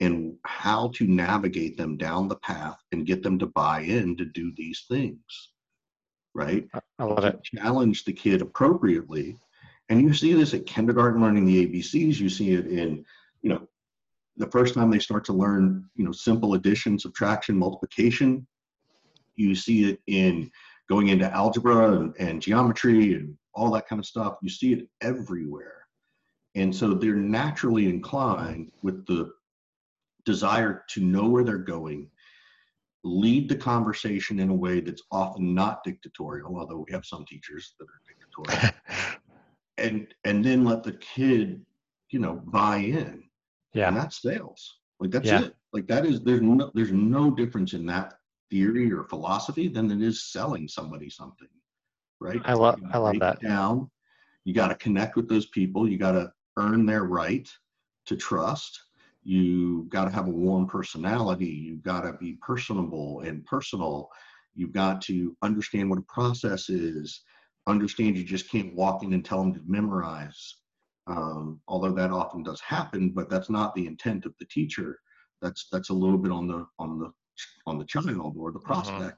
and 0.00 0.36
how 0.44 0.90
to 0.94 1.06
navigate 1.06 1.76
them 1.76 1.96
down 1.96 2.28
the 2.28 2.36
path 2.36 2.78
and 2.92 3.06
get 3.06 3.22
them 3.22 3.38
to 3.38 3.46
buy 3.46 3.80
in 3.80 4.16
to 4.16 4.24
do 4.24 4.52
these 4.56 4.84
things 4.88 5.50
right? 6.34 6.68
I 6.98 7.04
love 7.04 7.24
it. 7.24 7.42
Challenge 7.44 8.04
the 8.04 8.12
kid 8.12 8.42
appropriately. 8.42 9.38
And 9.88 10.00
you 10.00 10.12
see 10.12 10.32
this 10.32 10.54
at 10.54 10.66
kindergarten 10.66 11.22
learning 11.22 11.46
the 11.46 11.66
ABCs. 11.66 12.18
You 12.18 12.28
see 12.28 12.52
it 12.52 12.66
in, 12.66 13.04
you 13.42 13.50
know, 13.50 13.66
the 14.36 14.50
first 14.50 14.74
time 14.74 14.90
they 14.90 14.98
start 14.98 15.24
to 15.26 15.32
learn, 15.32 15.88
you 15.94 16.04
know, 16.04 16.12
simple 16.12 16.54
addition, 16.54 16.98
subtraction, 16.98 17.56
multiplication. 17.56 18.46
You 19.36 19.54
see 19.54 19.90
it 19.90 20.00
in 20.06 20.50
going 20.88 21.08
into 21.08 21.30
algebra 21.32 21.92
and, 21.92 22.14
and 22.18 22.42
geometry 22.42 23.14
and 23.14 23.36
all 23.54 23.70
that 23.72 23.88
kind 23.88 23.98
of 23.98 24.06
stuff. 24.06 24.36
You 24.42 24.50
see 24.50 24.72
it 24.72 24.88
everywhere. 25.00 25.86
And 26.54 26.74
so 26.74 26.94
they're 26.94 27.16
naturally 27.16 27.88
inclined 27.88 28.70
with 28.82 29.06
the 29.06 29.32
desire 30.24 30.84
to 30.90 31.00
know 31.00 31.28
where 31.28 31.44
they're 31.44 31.58
going 31.58 32.10
lead 33.04 33.48
the 33.48 33.56
conversation 33.56 34.40
in 34.40 34.48
a 34.48 34.54
way 34.54 34.80
that's 34.80 35.02
often 35.12 35.54
not 35.54 35.84
dictatorial, 35.84 36.58
although 36.58 36.84
we 36.86 36.92
have 36.92 37.04
some 37.04 37.24
teachers 37.26 37.74
that 37.78 37.84
are 37.84 38.00
dictatorial, 38.08 38.74
and 39.78 40.14
and 40.24 40.44
then 40.44 40.64
let 40.64 40.82
the 40.82 40.92
kid, 40.92 41.64
you 42.10 42.18
know, 42.18 42.42
buy 42.46 42.78
in. 42.78 43.22
Yeah, 43.74 43.88
and 43.88 43.96
that's 43.96 44.22
sales. 44.22 44.78
Like 44.98 45.10
that's 45.10 45.26
yeah. 45.26 45.44
it. 45.44 45.54
Like 45.72 45.86
that 45.88 46.06
is 46.06 46.22
there's 46.22 46.40
no 46.40 46.70
there's 46.74 46.92
no 46.92 47.30
difference 47.30 47.74
in 47.74 47.86
that 47.86 48.14
theory 48.50 48.92
or 48.92 49.04
philosophy 49.04 49.68
than 49.68 49.90
it 49.90 50.02
is 50.02 50.30
selling 50.30 50.68
somebody 50.68 51.10
something, 51.10 51.48
right? 52.20 52.40
I 52.44 52.54
love 52.54 52.80
I 52.92 52.98
love 52.98 53.18
that. 53.20 53.40
Down, 53.40 53.90
you 54.44 54.54
got 54.54 54.68
to 54.68 54.74
connect 54.76 55.16
with 55.16 55.28
those 55.28 55.46
people. 55.46 55.88
You 55.88 55.98
got 55.98 56.12
to 56.12 56.32
earn 56.56 56.86
their 56.86 57.04
right 57.04 57.48
to 58.06 58.16
trust 58.16 58.80
you 59.24 59.86
got 59.88 60.04
to 60.04 60.10
have 60.10 60.28
a 60.28 60.30
warm 60.30 60.66
personality 60.66 61.46
you've 61.46 61.82
got 61.82 62.02
to 62.02 62.12
be 62.14 62.38
personable 62.42 63.20
and 63.20 63.44
personal 63.46 64.08
you've 64.54 64.72
got 64.72 65.00
to 65.00 65.36
understand 65.42 65.88
what 65.88 65.98
a 65.98 66.02
process 66.02 66.68
is 66.68 67.22
understand 67.66 68.16
you 68.16 68.24
just 68.24 68.50
can't 68.50 68.74
walk 68.74 69.02
in 69.02 69.14
and 69.14 69.24
tell 69.24 69.40
them 69.40 69.54
to 69.54 69.60
memorize 69.66 70.56
um, 71.06 71.60
although 71.68 71.92
that 71.92 72.10
often 72.10 72.42
does 72.42 72.60
happen 72.60 73.10
but 73.10 73.30
that's 73.30 73.50
not 73.50 73.74
the 73.74 73.86
intent 73.86 74.26
of 74.26 74.34
the 74.38 74.46
teacher 74.46 75.00
that's 75.40 75.68
that's 75.72 75.90
a 75.90 75.94
little 75.94 76.18
bit 76.18 76.30
on 76.30 76.46
the 76.46 76.66
on 76.78 76.98
the 76.98 77.10
on 77.66 77.78
the 77.78 77.84
child 77.84 78.34
or 78.38 78.52
the 78.52 78.58
mm-hmm. 78.58 78.66
prospect 78.66 79.02
uh-huh. 79.02 79.12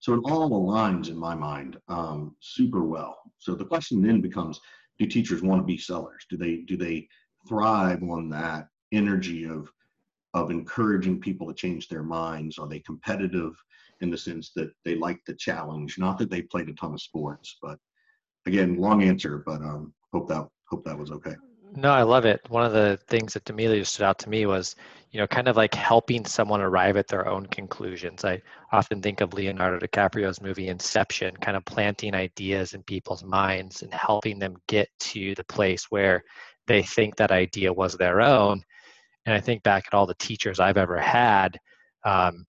so 0.00 0.14
it 0.14 0.20
all 0.24 0.50
aligns 0.50 1.08
in 1.08 1.16
my 1.16 1.34
mind 1.34 1.78
um, 1.88 2.34
super 2.40 2.84
well 2.84 3.18
so 3.38 3.54
the 3.54 3.64
question 3.64 4.02
then 4.02 4.20
becomes 4.20 4.60
do 4.98 5.06
teachers 5.06 5.42
want 5.42 5.60
to 5.60 5.66
be 5.66 5.78
sellers 5.78 6.26
do 6.28 6.36
they 6.36 6.56
do 6.58 6.76
they 6.76 7.08
thrive 7.48 8.02
on 8.02 8.28
that 8.28 8.68
energy 8.92 9.44
of 9.44 9.70
of 10.34 10.50
encouraging 10.50 11.20
people 11.20 11.46
to 11.46 11.54
change 11.54 11.88
their 11.88 12.02
minds? 12.02 12.58
Are 12.58 12.68
they 12.68 12.80
competitive 12.80 13.54
in 14.00 14.10
the 14.10 14.18
sense 14.18 14.52
that 14.54 14.70
they 14.84 14.94
like 14.94 15.20
the 15.26 15.34
challenge? 15.34 15.98
Not 15.98 16.18
that 16.18 16.30
they 16.30 16.42
played 16.42 16.68
a 16.68 16.74
ton 16.74 16.94
of 16.94 17.02
sports, 17.02 17.58
but 17.60 17.78
again, 18.46 18.76
long 18.76 19.02
answer, 19.02 19.42
but 19.44 19.60
um, 19.60 19.92
hope 20.12 20.28
that 20.28 20.48
hope 20.68 20.84
that 20.84 20.98
was 20.98 21.10
okay. 21.10 21.34
No, 21.76 21.90
I 21.90 22.02
love 22.02 22.24
it. 22.24 22.40
One 22.48 22.64
of 22.64 22.72
the 22.72 22.98
things 23.08 23.34
that 23.34 23.44
D'Amelio 23.44 23.84
stood 23.86 24.04
out 24.04 24.18
to 24.20 24.28
me 24.28 24.46
was, 24.46 24.74
you 25.12 25.20
know, 25.20 25.26
kind 25.26 25.46
of 25.48 25.56
like 25.56 25.74
helping 25.74 26.24
someone 26.24 26.60
arrive 26.60 26.96
at 26.96 27.06
their 27.08 27.28
own 27.28 27.46
conclusions. 27.46 28.24
I 28.24 28.42
often 28.72 29.00
think 29.00 29.20
of 29.20 29.34
Leonardo 29.34 29.78
DiCaprio's 29.78 30.40
movie 30.40 30.68
Inception, 30.68 31.36
kind 31.36 31.56
of 31.56 31.64
planting 31.64 32.14
ideas 32.14 32.74
in 32.74 32.82
people's 32.82 33.22
minds 33.24 33.82
and 33.82 33.92
helping 33.94 34.38
them 34.38 34.56
get 34.66 34.88
to 35.00 35.34
the 35.36 35.44
place 35.44 35.86
where 35.90 36.22
they 36.66 36.82
think 36.82 37.16
that 37.16 37.30
idea 37.30 37.72
was 37.72 37.96
their 37.96 38.20
own 38.20 38.62
and 39.26 39.34
I 39.34 39.40
think 39.40 39.62
back 39.62 39.84
at 39.86 39.94
all 39.94 40.06
the 40.06 40.14
teachers 40.14 40.60
I've 40.60 40.76
ever 40.76 40.98
had, 40.98 41.58
um, 42.04 42.46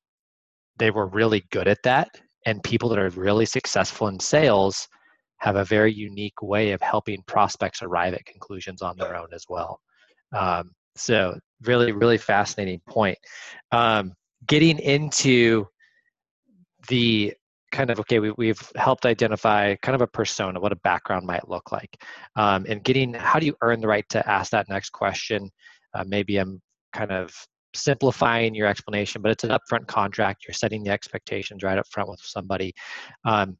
they 0.77 0.91
were 0.91 1.07
really 1.07 1.45
good 1.51 1.67
at 1.67 1.83
that. 1.83 2.09
And 2.45 2.63
people 2.63 2.89
that 2.89 2.99
are 2.99 3.09
really 3.09 3.45
successful 3.45 4.07
in 4.07 4.19
sales 4.19 4.87
have 5.41 5.55
a 5.55 5.65
very 5.65 5.93
unique 5.93 6.41
way 6.41 6.71
of 6.71 6.81
helping 6.81 7.23
prospects 7.27 7.81
arrive 7.81 8.13
at 8.13 8.25
conclusions 8.25 8.81
on 8.81 8.97
their 8.97 9.15
own 9.15 9.27
as 9.33 9.45
well. 9.49 9.79
Um, 10.33 10.71
so, 10.95 11.37
really, 11.63 11.91
really 11.91 12.17
fascinating 12.17 12.81
point. 12.87 13.17
Um, 13.71 14.13
getting 14.47 14.79
into 14.79 15.67
the 16.87 17.33
kind 17.71 17.89
of 17.89 17.99
okay 18.01 18.19
we, 18.19 18.31
we've 18.37 18.71
helped 18.75 19.05
identify 19.05 19.75
kind 19.77 19.95
of 19.95 20.01
a 20.01 20.07
persona 20.07 20.59
what 20.59 20.73
a 20.73 20.77
background 20.77 21.25
might 21.25 21.47
look 21.47 21.71
like 21.71 22.03
um, 22.35 22.65
and 22.67 22.83
getting 22.83 23.13
how 23.13 23.39
do 23.39 23.45
you 23.45 23.55
earn 23.61 23.79
the 23.79 23.87
right 23.87 24.03
to 24.09 24.27
ask 24.29 24.51
that 24.51 24.67
next 24.67 24.89
question 24.89 25.49
uh, 25.93 26.03
maybe 26.05 26.37
I'm 26.37 26.59
kind 26.91 27.11
of 27.11 27.31
simplifying 27.73 28.53
your 28.53 28.67
explanation, 28.67 29.21
but 29.21 29.31
it's 29.31 29.43
an 29.43 29.51
upfront 29.51 29.87
contract. 29.87 30.45
You're 30.47 30.53
setting 30.53 30.83
the 30.83 30.91
expectations 30.91 31.63
right 31.63 31.77
up 31.77 31.87
front 31.89 32.09
with 32.09 32.19
somebody. 32.21 32.73
Um, 33.25 33.57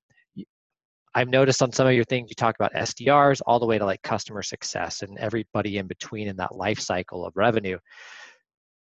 I've 1.14 1.30
noticed 1.30 1.62
on 1.62 1.72
some 1.72 1.88
of 1.88 1.94
your 1.94 2.06
things 2.06 2.30
you 2.30 2.36
talk 2.36 2.56
about 2.56 2.74
SDRs 2.74 3.42
all 3.46 3.60
the 3.60 3.66
way 3.66 3.78
to 3.78 3.86
like 3.86 4.02
customer 4.02 4.42
success 4.42 5.02
and 5.02 5.18
everybody 5.18 5.78
in 5.78 5.88
between 5.88 6.28
in 6.28 6.38
that 6.38 6.56
life 6.56 6.80
cycle 6.80 7.26
of 7.26 7.36
revenue. 7.36 7.78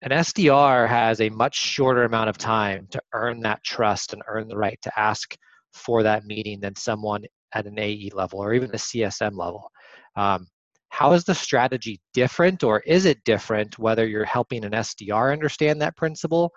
An 0.02 0.12
SDR 0.12 0.88
has 0.88 1.22
a 1.22 1.30
much 1.30 1.56
shorter 1.56 2.04
amount 2.04 2.30
of 2.30 2.38
time 2.38 2.88
to 2.92 3.02
earn 3.14 3.42
that 3.42 3.64
trust 3.64 4.14
and 4.14 4.22
earn 4.28 4.48
the 4.48 4.58
right 4.58 4.80
to 4.82 5.00
ask 5.00 5.36
for 5.74 6.04
that 6.04 6.26
meeting 6.26 6.60
than 6.60 6.76
someone 6.76 7.24
at 7.54 7.68
an 7.68 7.80
AE 7.80 8.12
level 8.14 8.40
or 8.40 8.54
even 8.54 8.70
a 8.72 8.78
CSM 8.78 9.38
level. 9.38 9.72
Um, 10.16 10.48
how 10.90 11.14
is 11.14 11.24
the 11.24 11.36
strategy 11.36 12.02
different 12.14 12.64
or 12.64 12.80
is 12.82 13.06
it 13.06 13.24
different 13.24 13.78
whether 13.78 14.08
you're 14.08 14.26
helping 14.26 14.66
an 14.66 14.72
SDR 14.72 15.32
understand 15.32 15.82
that 15.82 15.96
principle 15.96 16.52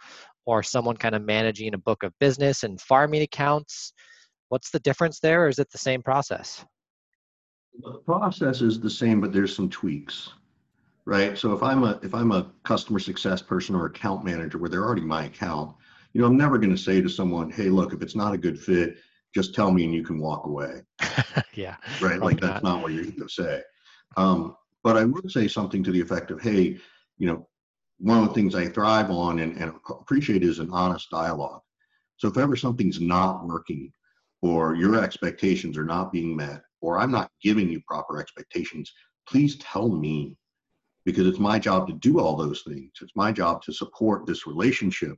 or 0.47 0.62
someone 0.62 0.97
kind 0.97 1.14
of 1.14 1.23
managing 1.23 1.75
a 1.75 1.78
book 1.78 2.02
of 2.02 2.19
business 2.19 2.64
and 2.64 2.81
farming 2.81 3.23
accounts? 3.23 3.92
What's 4.52 4.68
the 4.68 4.80
difference 4.80 5.18
there 5.18 5.47
or 5.47 5.49
is 5.49 5.59
it 5.59 5.71
the 5.71 5.78
same 5.78 6.02
process? 6.02 6.62
The 7.82 7.94
process 8.04 8.61
is 8.61 8.78
the 8.78 8.90
same 8.90 9.18
but 9.18 9.32
there's 9.32 9.56
some 9.56 9.71
tweaks 9.71 10.28
right? 11.06 11.37
So 11.37 11.52
if 11.52 11.62
i'm 11.62 11.82
a 11.85 11.99
if 12.02 12.14
i'm 12.14 12.32
a 12.32 12.52
customer 12.62 12.99
success 12.99 13.40
person 13.40 13.75
or 13.75 13.87
account 13.87 14.25
manager 14.25 14.59
where 14.59 14.68
they're 14.68 14.85
already 14.85 15.02
my 15.02 15.25
account 15.25 15.75
you 16.12 16.21
know 16.21 16.26
i'm 16.26 16.37
never 16.37 16.59
going 16.59 16.71
to 16.71 16.80
say 16.80 17.00
to 17.00 17.09
someone 17.09 17.50
hey 17.50 17.71
look 17.71 17.94
if 17.94 18.02
it's 18.02 18.14
not 18.14 18.35
a 18.35 18.38
good 18.38 18.61
fit 18.61 18.99
just 19.35 19.54
tell 19.54 19.73
me 19.73 19.85
and 19.85 19.94
you 19.94 20.04
can 20.04 20.18
walk 20.18 20.47
away. 20.47 20.82
Yeah 21.54 21.76
right? 22.02 22.21
like 22.21 22.40
that's 22.40 22.62
not, 22.62 22.76
not 22.76 22.82
what 22.82 22.92
you're 22.92 23.04
going 23.04 23.16
to 23.16 23.28
say. 23.28 23.62
Um, 24.18 24.54
but 24.85 24.97
i 24.99 25.04
would 25.04 25.30
say 25.30 25.49
something 25.49 25.82
to 25.82 25.92
the 25.92 26.00
effect 26.00 26.30
of 26.30 26.42
hey 26.42 26.78
you 27.16 27.26
know 27.26 27.49
one 27.99 28.18
of 28.18 28.28
the 28.28 28.35
things 28.35 28.54
i 28.54 28.66
thrive 28.66 29.11
on 29.11 29.38
and, 29.38 29.56
and 29.56 29.73
appreciate 29.88 30.42
is 30.44 30.59
an 30.59 30.71
honest 30.71 31.11
dialogue. 31.11 31.62
So 32.18 32.28
if 32.28 32.37
ever 32.37 32.54
something's 32.54 33.00
not 33.00 33.47
working 33.47 33.92
or 34.42 34.75
your 34.75 35.02
expectations 35.02 35.78
are 35.78 35.84
not 35.84 36.12
being 36.12 36.37
met 36.37 36.61
or 36.80 36.99
i'm 36.99 37.11
not 37.11 37.30
giving 37.42 37.68
you 37.68 37.80
proper 37.87 38.20
expectations 38.20 38.92
please 39.26 39.56
tell 39.58 39.88
me. 39.88 40.37
Because 41.04 41.26
it's 41.26 41.40
my 41.40 41.58
job 41.58 41.88
to 41.88 41.94
do 41.94 42.20
all 42.20 42.37
those 42.37 42.62
things. 42.62 42.92
It's 43.00 43.16
my 43.16 43.32
job 43.32 43.61
to 43.62 43.72
support 43.72 44.25
this 44.25 44.46
relationship. 44.46 45.16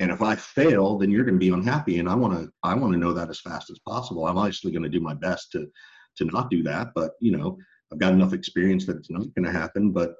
And 0.00 0.10
if 0.10 0.20
i 0.20 0.34
fail 0.34 0.98
then 0.98 1.10
you're 1.10 1.24
going 1.24 1.38
to 1.38 1.46
be 1.46 1.50
unhappy 1.52 2.00
and 2.00 2.08
i 2.08 2.14
want 2.14 2.34
to 2.34 2.50
i 2.64 2.74
want 2.74 2.92
to 2.92 2.98
know 2.98 3.12
that 3.12 3.30
as 3.30 3.40
fast 3.40 3.70
as 3.70 3.78
possible. 3.86 4.26
I'm 4.26 4.38
obviously 4.38 4.72
going 4.72 4.82
to 4.82 4.88
do 4.88 5.00
my 5.00 5.14
best 5.14 5.52
to 5.52 5.68
to 6.16 6.24
not 6.24 6.50
do 6.50 6.62
that 6.64 6.88
but 6.94 7.12
you 7.20 7.36
know 7.36 7.56
i've 7.92 8.00
got 8.00 8.12
enough 8.12 8.32
experience 8.32 8.84
that 8.86 8.96
it's 8.96 9.10
not 9.10 9.32
going 9.34 9.44
to 9.44 9.52
happen. 9.52 9.92
But 9.92 10.16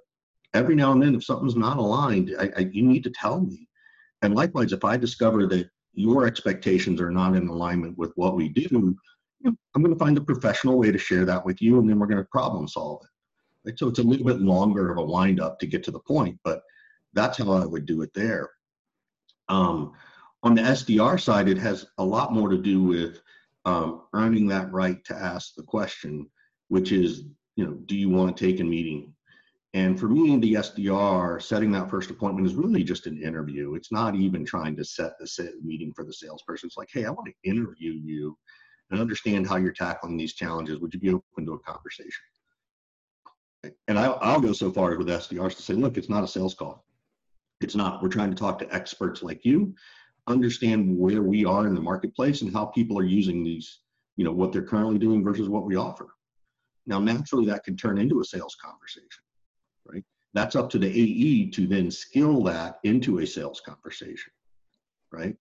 every 0.54 0.76
now 0.76 0.92
and 0.92 1.02
then 1.02 1.16
if 1.16 1.24
something's 1.24 1.56
not 1.56 1.78
aligned 1.78 2.36
I, 2.38 2.50
I, 2.56 2.60
you 2.70 2.84
need 2.84 3.02
to 3.04 3.10
tell 3.10 3.40
me. 3.40 3.68
And 4.20 4.36
likewise 4.36 4.72
if 4.72 4.84
i 4.84 4.96
discover 4.96 5.48
that 5.48 5.68
your 5.94 6.26
expectations 6.26 7.00
are 7.00 7.10
not 7.10 7.36
in 7.36 7.48
alignment 7.48 7.96
with 7.98 8.12
what 8.16 8.36
we 8.36 8.48
do, 8.48 8.96
I'm 9.44 9.82
going 9.82 9.92
to 9.92 9.98
find 9.98 10.16
a 10.16 10.22
professional 10.22 10.78
way 10.78 10.92
to 10.92 10.98
share 10.98 11.24
that 11.24 11.44
with 11.44 11.60
you, 11.60 11.78
and 11.78 11.88
then 11.88 11.98
we're 11.98 12.06
going 12.06 12.22
to 12.22 12.28
problem 12.30 12.68
solve 12.68 13.02
it. 13.02 13.68
Right? 13.68 13.78
So 13.78 13.88
it's 13.88 13.98
a 13.98 14.04
little 14.04 14.26
bit 14.26 14.40
longer 14.40 14.90
of 14.90 14.98
a 14.98 15.04
wind 15.04 15.40
up 15.40 15.58
to 15.60 15.66
get 15.66 15.82
to 15.84 15.90
the 15.90 16.00
point, 16.00 16.38
but 16.44 16.62
that's 17.12 17.38
how 17.38 17.52
I 17.52 17.64
would 17.64 17.86
do 17.86 18.02
it 18.02 18.12
there. 18.14 18.50
Um, 19.48 19.92
on 20.42 20.54
the 20.54 20.62
SDR 20.62 21.20
side, 21.20 21.48
it 21.48 21.58
has 21.58 21.86
a 21.98 22.04
lot 22.04 22.32
more 22.32 22.48
to 22.48 22.58
do 22.58 22.82
with 22.82 23.20
um, 23.64 24.02
earning 24.12 24.48
that 24.48 24.72
right 24.72 25.04
to 25.04 25.14
ask 25.14 25.54
the 25.54 25.62
question, 25.62 26.28
which 26.68 26.90
is, 26.90 27.24
you 27.56 27.64
know, 27.66 27.72
do 27.86 27.96
you 27.96 28.08
want 28.08 28.36
to 28.36 28.46
take 28.46 28.60
a 28.60 28.64
meeting? 28.64 29.11
And 29.74 29.98
for 29.98 30.06
me, 30.06 30.36
the 30.36 30.54
SDR, 30.54 31.40
setting 31.40 31.72
that 31.72 31.88
first 31.88 32.10
appointment 32.10 32.46
is 32.46 32.54
really 32.54 32.84
just 32.84 33.06
an 33.06 33.22
interview. 33.22 33.74
It's 33.74 33.90
not 33.90 34.14
even 34.14 34.44
trying 34.44 34.76
to 34.76 34.84
set 34.84 35.18
the 35.18 35.52
meeting 35.62 35.94
for 35.94 36.04
the 36.04 36.12
salesperson. 36.12 36.66
It's 36.66 36.76
like, 36.76 36.90
hey, 36.92 37.06
I 37.06 37.10
want 37.10 37.26
to 37.28 37.50
interview 37.50 37.92
you 37.92 38.36
and 38.90 39.00
understand 39.00 39.46
how 39.46 39.56
you're 39.56 39.72
tackling 39.72 40.18
these 40.18 40.34
challenges. 40.34 40.78
Would 40.78 40.92
you 40.92 41.00
be 41.00 41.08
open 41.08 41.46
to 41.46 41.54
a 41.54 41.58
conversation? 41.60 42.22
And 43.88 43.98
I, 43.98 44.06
I'll 44.06 44.40
go 44.40 44.52
so 44.52 44.70
far 44.70 44.94
with 44.98 45.06
SDRs 45.06 45.56
to 45.56 45.62
say, 45.62 45.72
look, 45.72 45.96
it's 45.96 46.10
not 46.10 46.24
a 46.24 46.28
sales 46.28 46.54
call. 46.54 46.84
It's 47.62 47.76
not. 47.76 48.02
We're 48.02 48.08
trying 48.10 48.30
to 48.30 48.36
talk 48.36 48.58
to 48.58 48.74
experts 48.74 49.22
like 49.22 49.42
you, 49.44 49.74
understand 50.26 50.98
where 50.98 51.22
we 51.22 51.46
are 51.46 51.66
in 51.66 51.74
the 51.74 51.80
marketplace 51.80 52.42
and 52.42 52.52
how 52.52 52.66
people 52.66 52.98
are 52.98 53.04
using 53.04 53.42
these, 53.42 53.78
you 54.16 54.24
know, 54.24 54.32
what 54.32 54.52
they're 54.52 54.62
currently 54.62 54.98
doing 54.98 55.24
versus 55.24 55.48
what 55.48 55.64
we 55.64 55.76
offer. 55.76 56.08
Now, 56.86 56.98
naturally, 56.98 57.46
that 57.46 57.64
can 57.64 57.76
turn 57.76 57.98
into 57.98 58.20
a 58.20 58.24
sales 58.24 58.56
conversation 58.62 59.22
right? 59.86 60.04
That's 60.34 60.56
up 60.56 60.70
to 60.70 60.78
the 60.78 60.88
AE 60.88 61.50
to 61.50 61.66
then 61.66 61.90
skill 61.90 62.42
that 62.44 62.78
into 62.84 63.18
a 63.18 63.26
sales 63.26 63.60
conversation, 63.60 64.32
right? 65.10 65.36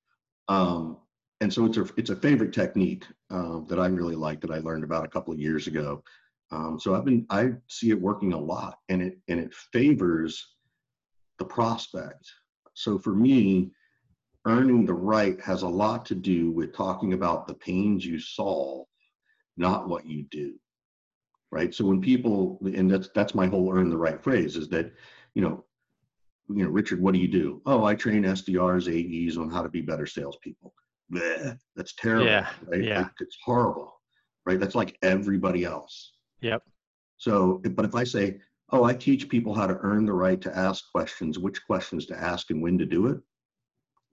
Um, 0.47 0.97
and 1.39 1.51
so 1.51 1.65
it's 1.65 1.77
a 1.77 1.87
it's 1.97 2.09
a 2.09 2.15
favorite 2.15 2.53
technique 2.53 3.05
uh, 3.29 3.61
that 3.67 3.79
I 3.79 3.87
really 3.87 4.15
like 4.15 4.41
that 4.41 4.51
I 4.51 4.59
learned 4.59 4.83
about 4.83 5.05
a 5.05 5.09
couple 5.09 5.33
of 5.33 5.39
years 5.39 5.67
ago. 5.67 6.03
Um, 6.51 6.79
so 6.79 6.93
I've 6.93 7.05
been 7.05 7.25
I 7.29 7.53
see 7.67 7.89
it 7.89 7.99
working 7.99 8.33
a 8.33 8.39
lot, 8.39 8.77
and 8.89 9.01
it 9.01 9.19
and 9.27 9.39
it 9.39 9.53
favors 9.73 10.55
the 11.39 11.45
prospect. 11.45 12.29
So 12.73 12.99
for 12.99 13.15
me, 13.15 13.71
earning 14.45 14.85
the 14.85 14.93
right 14.93 15.39
has 15.41 15.63
a 15.63 15.67
lot 15.67 16.05
to 16.05 16.15
do 16.15 16.51
with 16.51 16.75
talking 16.75 17.13
about 17.13 17.47
the 17.47 17.53
pains 17.55 18.05
you 18.05 18.19
solve, 18.19 18.87
not 19.57 19.87
what 19.87 20.05
you 20.05 20.23
do 20.29 20.60
right? 21.51 21.73
So 21.73 21.85
when 21.85 22.01
people, 22.01 22.59
and 22.63 22.89
that's 22.89 23.09
that's 23.13 23.35
my 23.35 23.47
whole 23.47 23.73
earn 23.73 23.89
the 23.89 23.97
right 23.97 24.21
phrase 24.23 24.55
is 24.55 24.69
that, 24.69 24.91
you 25.35 25.41
know, 25.41 25.65
you 26.49 26.63
know, 26.63 26.69
Richard, 26.69 27.01
what 27.01 27.13
do 27.13 27.19
you 27.19 27.27
do? 27.27 27.61
Oh, 27.65 27.83
I 27.83 27.95
train 27.95 28.23
SDRs, 28.23 28.87
AEs 28.87 29.37
on 29.37 29.49
how 29.49 29.61
to 29.61 29.69
be 29.69 29.81
better 29.81 30.05
salespeople. 30.05 30.73
Bleh, 31.13 31.57
that's 31.75 31.93
terrible. 31.95 32.25
Yeah. 32.25 32.49
Right? 32.65 32.83
Yeah. 32.83 33.07
It's 33.19 33.37
horrible. 33.43 33.93
Right. 34.45 34.59
That's 34.59 34.75
like 34.75 34.97
everybody 35.01 35.65
else. 35.65 36.13
Yep. 36.41 36.63
So, 37.17 37.61
but 37.71 37.85
if 37.85 37.95
I 37.95 38.03
say, 38.03 38.39
oh, 38.71 38.83
I 38.83 38.93
teach 38.93 39.29
people 39.29 39.53
how 39.53 39.67
to 39.67 39.77
earn 39.81 40.05
the 40.05 40.13
right 40.13 40.41
to 40.41 40.57
ask 40.57 40.91
questions, 40.91 41.37
which 41.37 41.63
questions 41.65 42.05
to 42.07 42.17
ask 42.17 42.49
and 42.49 42.61
when 42.61 42.77
to 42.79 42.85
do 42.85 43.07
it, 43.07 43.19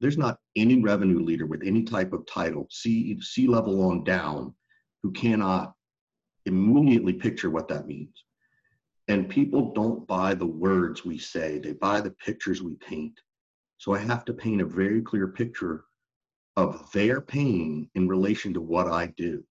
there's 0.00 0.18
not 0.18 0.38
any 0.54 0.80
revenue 0.80 1.20
leader 1.20 1.46
with 1.46 1.62
any 1.64 1.82
type 1.82 2.12
of 2.12 2.26
title, 2.26 2.66
C, 2.70 3.18
C 3.20 3.48
level 3.48 3.82
on 3.82 4.04
down, 4.04 4.54
who 5.02 5.10
cannot 5.12 5.74
immediately 6.48 7.12
picture 7.12 7.50
what 7.50 7.68
that 7.68 7.86
means. 7.86 8.24
And 9.06 9.28
people 9.28 9.72
don't 9.72 10.06
buy 10.06 10.34
the 10.34 10.46
words 10.46 11.04
we 11.04 11.18
say, 11.18 11.58
they 11.58 11.72
buy 11.72 12.00
the 12.00 12.10
pictures 12.10 12.62
we 12.62 12.74
paint. 12.74 13.18
So 13.78 13.94
I 13.94 13.98
have 13.98 14.24
to 14.26 14.34
paint 14.34 14.60
a 14.60 14.66
very 14.66 15.00
clear 15.00 15.28
picture 15.28 15.84
of 16.56 16.90
their 16.92 17.20
pain 17.20 17.88
in 17.94 18.08
relation 18.08 18.52
to 18.54 18.60
what 18.60 18.88
I 18.88 19.06
do. 19.16 19.44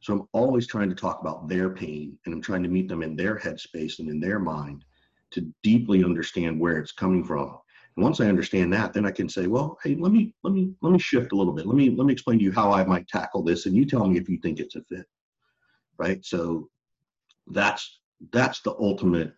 So 0.00 0.12
I'm 0.12 0.28
always 0.32 0.66
trying 0.66 0.90
to 0.90 0.94
talk 0.94 1.20
about 1.20 1.48
their 1.48 1.70
pain 1.70 2.18
and 2.24 2.34
I'm 2.34 2.42
trying 2.42 2.62
to 2.62 2.68
meet 2.68 2.88
them 2.88 3.02
in 3.02 3.16
their 3.16 3.36
headspace 3.36 3.98
and 3.98 4.08
in 4.08 4.20
their 4.20 4.38
mind 4.38 4.84
to 5.32 5.52
deeply 5.62 6.04
understand 6.04 6.60
where 6.60 6.78
it's 6.78 6.92
coming 6.92 7.24
from. 7.24 7.58
And 7.96 8.04
once 8.04 8.20
I 8.20 8.26
understand 8.26 8.72
that, 8.72 8.92
then 8.92 9.06
I 9.06 9.10
can 9.10 9.28
say, 9.28 9.46
well, 9.46 9.78
hey, 9.82 9.96
let 9.96 10.12
me 10.12 10.34
let 10.42 10.52
me 10.52 10.72
let 10.82 10.92
me 10.92 10.98
shift 10.98 11.32
a 11.32 11.36
little 11.36 11.52
bit. 11.52 11.66
Let 11.66 11.76
me 11.76 11.90
let 11.90 12.06
me 12.06 12.12
explain 12.12 12.38
to 12.38 12.44
you 12.44 12.52
how 12.52 12.72
I 12.72 12.84
might 12.84 13.08
tackle 13.08 13.42
this 13.42 13.66
and 13.66 13.74
you 13.74 13.84
tell 13.86 14.06
me 14.06 14.18
if 14.18 14.28
you 14.28 14.38
think 14.38 14.60
it's 14.60 14.76
a 14.76 14.82
fit 14.84 15.06
right? 15.98 16.24
So 16.24 16.68
that's 17.48 18.00
that's 18.32 18.60
the 18.60 18.74
ultimate 18.78 19.32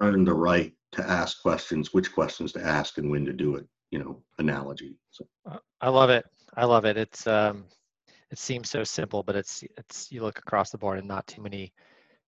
earn 0.00 0.24
the 0.24 0.34
right 0.34 0.72
to 0.92 1.08
ask 1.08 1.40
questions, 1.42 1.92
which 1.92 2.12
questions 2.12 2.52
to 2.52 2.64
ask, 2.64 2.98
and 2.98 3.10
when 3.10 3.24
to 3.24 3.32
do 3.32 3.56
it. 3.56 3.66
You 3.90 3.98
know, 4.00 4.22
analogy. 4.38 4.96
So 5.10 5.26
I 5.80 5.88
love 5.88 6.10
it. 6.10 6.24
I 6.56 6.64
love 6.64 6.84
it. 6.84 6.96
It's 6.96 7.26
um, 7.26 7.64
it 8.30 8.38
seems 8.38 8.68
so 8.68 8.82
simple, 8.82 9.22
but 9.22 9.36
it's 9.36 9.62
it's 9.76 10.10
you 10.10 10.22
look 10.22 10.38
across 10.38 10.70
the 10.70 10.78
board, 10.78 10.98
and 10.98 11.06
not 11.06 11.26
too 11.26 11.42
many 11.42 11.72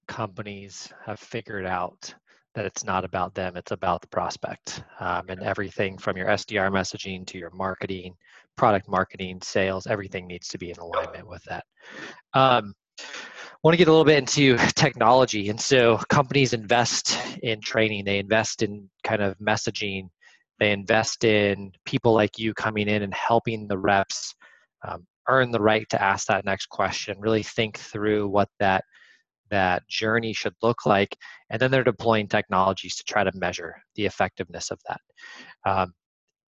companies 0.06 0.92
have 1.04 1.18
figured 1.18 1.66
out 1.66 2.14
that 2.54 2.64
it's 2.64 2.84
not 2.84 3.04
about 3.04 3.34
them; 3.34 3.56
it's 3.56 3.72
about 3.72 4.00
the 4.00 4.08
prospect, 4.08 4.84
um, 5.00 5.24
and 5.28 5.42
everything 5.42 5.98
from 5.98 6.16
your 6.16 6.28
SDR 6.28 6.70
messaging 6.70 7.26
to 7.26 7.38
your 7.38 7.50
marketing, 7.50 8.14
product 8.56 8.88
marketing, 8.88 9.40
sales, 9.42 9.86
everything 9.86 10.26
needs 10.26 10.48
to 10.48 10.58
be 10.58 10.70
in 10.70 10.78
alignment 10.78 11.26
with 11.28 11.42
that. 11.44 11.64
Um, 12.34 12.74
want 13.66 13.74
to 13.74 13.78
get 13.78 13.88
a 13.88 13.90
little 13.90 14.04
bit 14.04 14.18
into 14.18 14.56
technology. 14.76 15.48
And 15.48 15.60
so 15.60 15.98
companies 16.08 16.52
invest 16.52 17.18
in 17.42 17.60
training, 17.60 18.04
they 18.04 18.20
invest 18.20 18.62
in 18.62 18.88
kind 19.02 19.20
of 19.20 19.36
messaging, 19.38 20.08
they 20.60 20.70
invest 20.70 21.24
in 21.24 21.72
people 21.84 22.14
like 22.14 22.38
you 22.38 22.54
coming 22.54 22.88
in 22.88 23.02
and 23.02 23.12
helping 23.12 23.66
the 23.66 23.76
reps 23.76 24.36
um, 24.86 25.04
earn 25.28 25.50
the 25.50 25.60
right 25.60 25.84
to 25.90 26.00
ask 26.00 26.28
that 26.28 26.44
next 26.44 26.66
question, 26.66 27.18
really 27.18 27.42
think 27.42 27.76
through 27.76 28.28
what 28.28 28.48
that 28.60 28.84
that 29.50 29.82
journey 29.88 30.32
should 30.32 30.54
look 30.62 30.86
like, 30.86 31.16
and 31.50 31.60
then 31.60 31.72
they're 31.72 31.82
deploying 31.82 32.28
technologies 32.28 32.94
to 32.96 33.04
try 33.04 33.24
to 33.24 33.32
measure 33.34 33.74
the 33.96 34.06
effectiveness 34.06 34.70
of 34.70 34.78
that. 34.88 35.00
Um, 35.68 35.92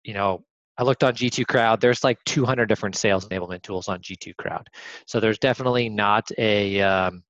you 0.02 0.12
know, 0.12 0.44
I 0.78 0.84
looked 0.84 1.04
on 1.04 1.14
G2 1.14 1.46
Crowd. 1.46 1.80
There's 1.80 2.04
like 2.04 2.22
200 2.24 2.66
different 2.66 2.96
sales 2.96 3.26
enablement 3.28 3.62
tools 3.62 3.88
on 3.88 4.00
G2 4.00 4.36
Crowd. 4.36 4.68
So 5.06 5.20
there's 5.20 5.38
definitely 5.38 5.88
not 5.88 6.30
a 6.38 6.80
um, 6.82 7.22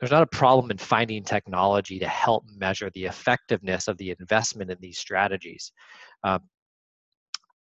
there's 0.00 0.10
not 0.10 0.22
a 0.22 0.26
problem 0.26 0.70
in 0.70 0.78
finding 0.78 1.22
technology 1.22 1.98
to 2.00 2.08
help 2.08 2.44
measure 2.56 2.90
the 2.90 3.04
effectiveness 3.04 3.86
of 3.86 3.96
the 3.98 4.10
investment 4.18 4.70
in 4.70 4.78
these 4.80 4.98
strategies. 4.98 5.72
Um, 6.24 6.40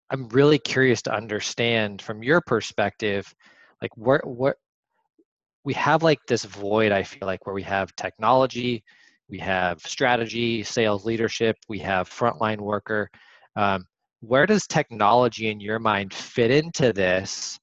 I'm 0.09 0.27
really 0.29 0.57
curious 0.57 1.01
to 1.03 1.13
understand 1.13 2.01
from 2.01 2.23
your 2.23 2.41
perspective, 2.41 3.33
like 3.81 3.95
what 3.95 4.25
what 4.25 4.55
we 5.63 5.73
have 5.75 6.03
like 6.03 6.19
this 6.27 6.43
void. 6.43 6.91
I 6.91 7.03
feel 7.03 7.27
like 7.27 7.45
where 7.45 7.53
we 7.53 7.63
have 7.63 7.95
technology, 7.95 8.83
we 9.29 9.37
have 9.39 9.79
strategy, 9.81 10.63
sales 10.63 11.05
leadership, 11.05 11.57
we 11.69 11.79
have 11.79 12.09
frontline 12.09 12.59
worker. 12.59 13.09
Um, 13.55 13.85
where 14.21 14.45
does 14.45 14.67
technology 14.67 15.49
in 15.49 15.59
your 15.59 15.79
mind 15.79 16.13
fit 16.13 16.51
into 16.51 16.93
this? 16.93 17.59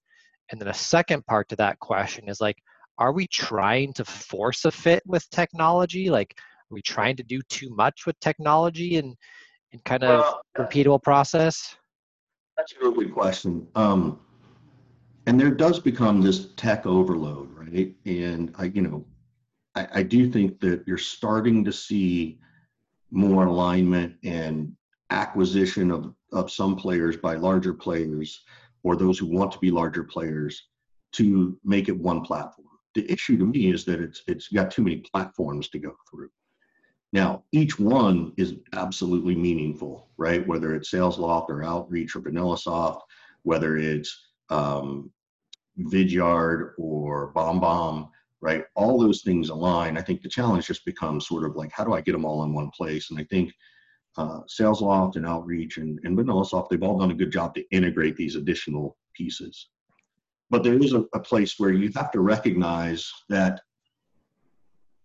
And 0.50 0.60
then 0.60 0.68
a 0.68 0.74
second 0.74 1.24
part 1.26 1.48
to 1.48 1.56
that 1.56 1.78
question 1.78 2.28
is 2.28 2.40
like 2.40 2.56
are 2.98 3.12
we 3.12 3.28
trying 3.28 3.92
to 3.92 4.04
force 4.04 4.64
a 4.64 4.72
fit 4.72 5.02
with 5.06 5.28
technology? 5.30 6.10
Like 6.10 6.34
are 6.38 6.74
we 6.74 6.82
trying 6.82 7.16
to 7.16 7.22
do 7.22 7.40
too 7.48 7.70
much 7.74 8.06
with 8.06 8.18
technology 8.20 8.96
and 8.96 9.14
and 9.72 9.84
kind 9.84 10.02
of 10.02 10.20
well, 10.20 10.42
repeatable 10.58 11.02
process? 11.02 11.76
That's 12.56 12.72
a 12.72 12.76
really 12.80 13.04
good 13.06 13.14
question. 13.14 13.68
Um, 13.74 14.18
and 15.26 15.38
there 15.38 15.50
does 15.50 15.78
become 15.78 16.22
this 16.22 16.48
tech 16.56 16.86
overload, 16.86 17.50
right? 17.54 17.94
And 18.06 18.54
I, 18.56 18.64
you 18.64 18.80
know, 18.80 19.04
I, 19.74 19.88
I 19.96 20.02
do 20.02 20.30
think 20.30 20.58
that 20.60 20.84
you're 20.86 20.96
starting 20.96 21.64
to 21.64 21.72
see 21.72 22.40
more 23.10 23.44
alignment 23.44 24.16
and 24.24 24.74
acquisition 25.10 25.90
of, 25.90 26.14
of 26.32 26.50
some 26.50 26.76
players 26.76 27.16
by 27.16 27.34
larger 27.34 27.74
players 27.74 28.44
or 28.82 28.96
those 28.96 29.18
who 29.18 29.26
want 29.26 29.52
to 29.52 29.58
be 29.58 29.70
larger 29.70 30.04
players 30.04 30.68
to 31.12 31.58
make 31.64 31.88
it 31.88 31.98
one 31.98 32.20
platform. 32.20 32.66
The 32.94 33.10
issue 33.10 33.38
to 33.38 33.46
me 33.46 33.72
is 33.72 33.84
that 33.84 34.00
it's 34.00 34.22
it's 34.26 34.48
got 34.48 34.70
too 34.70 34.82
many 34.82 34.96
platforms 34.96 35.68
to 35.70 35.78
go 35.78 35.94
through. 36.10 36.30
Now, 37.12 37.44
each 37.52 37.78
one 37.78 38.32
is 38.36 38.56
absolutely 38.74 39.34
meaningful, 39.34 40.08
right? 40.18 40.46
Whether 40.46 40.74
it's 40.74 40.90
SalesLoft 40.90 41.48
or 41.48 41.62
Outreach 41.62 42.14
or 42.14 42.20
VanillaSoft, 42.20 43.00
whether 43.42 43.78
it's 43.78 44.28
um, 44.50 45.10
Vidyard 45.78 46.72
or 46.76 47.32
BombBomb, 47.32 48.10
right? 48.40 48.64
All 48.74 48.98
those 48.98 49.22
things 49.22 49.48
align. 49.48 49.96
I 49.96 50.02
think 50.02 50.22
the 50.22 50.28
challenge 50.28 50.66
just 50.66 50.84
becomes 50.84 51.26
sort 51.26 51.44
of 51.44 51.56
like, 51.56 51.72
how 51.72 51.84
do 51.84 51.94
I 51.94 52.02
get 52.02 52.12
them 52.12 52.26
all 52.26 52.44
in 52.44 52.52
one 52.52 52.70
place? 52.70 53.10
And 53.10 53.18
I 53.18 53.24
think 53.24 53.52
uh, 54.16 54.40
SalesLoft 54.48 55.16
and 55.16 55.26
Outreach 55.26 55.78
and, 55.78 56.00
and 56.04 56.16
VanillaSoft, 56.16 56.68
they've 56.68 56.82
all 56.82 56.98
done 56.98 57.10
a 57.10 57.14
good 57.14 57.30
job 57.30 57.54
to 57.54 57.64
integrate 57.70 58.16
these 58.16 58.36
additional 58.36 58.96
pieces. 59.14 59.68
But 60.50 60.62
there 60.62 60.78
is 60.78 60.92
a, 60.92 61.04
a 61.14 61.20
place 61.20 61.54
where 61.58 61.72
you 61.72 61.90
have 61.94 62.10
to 62.12 62.20
recognize 62.20 63.10
that 63.28 63.60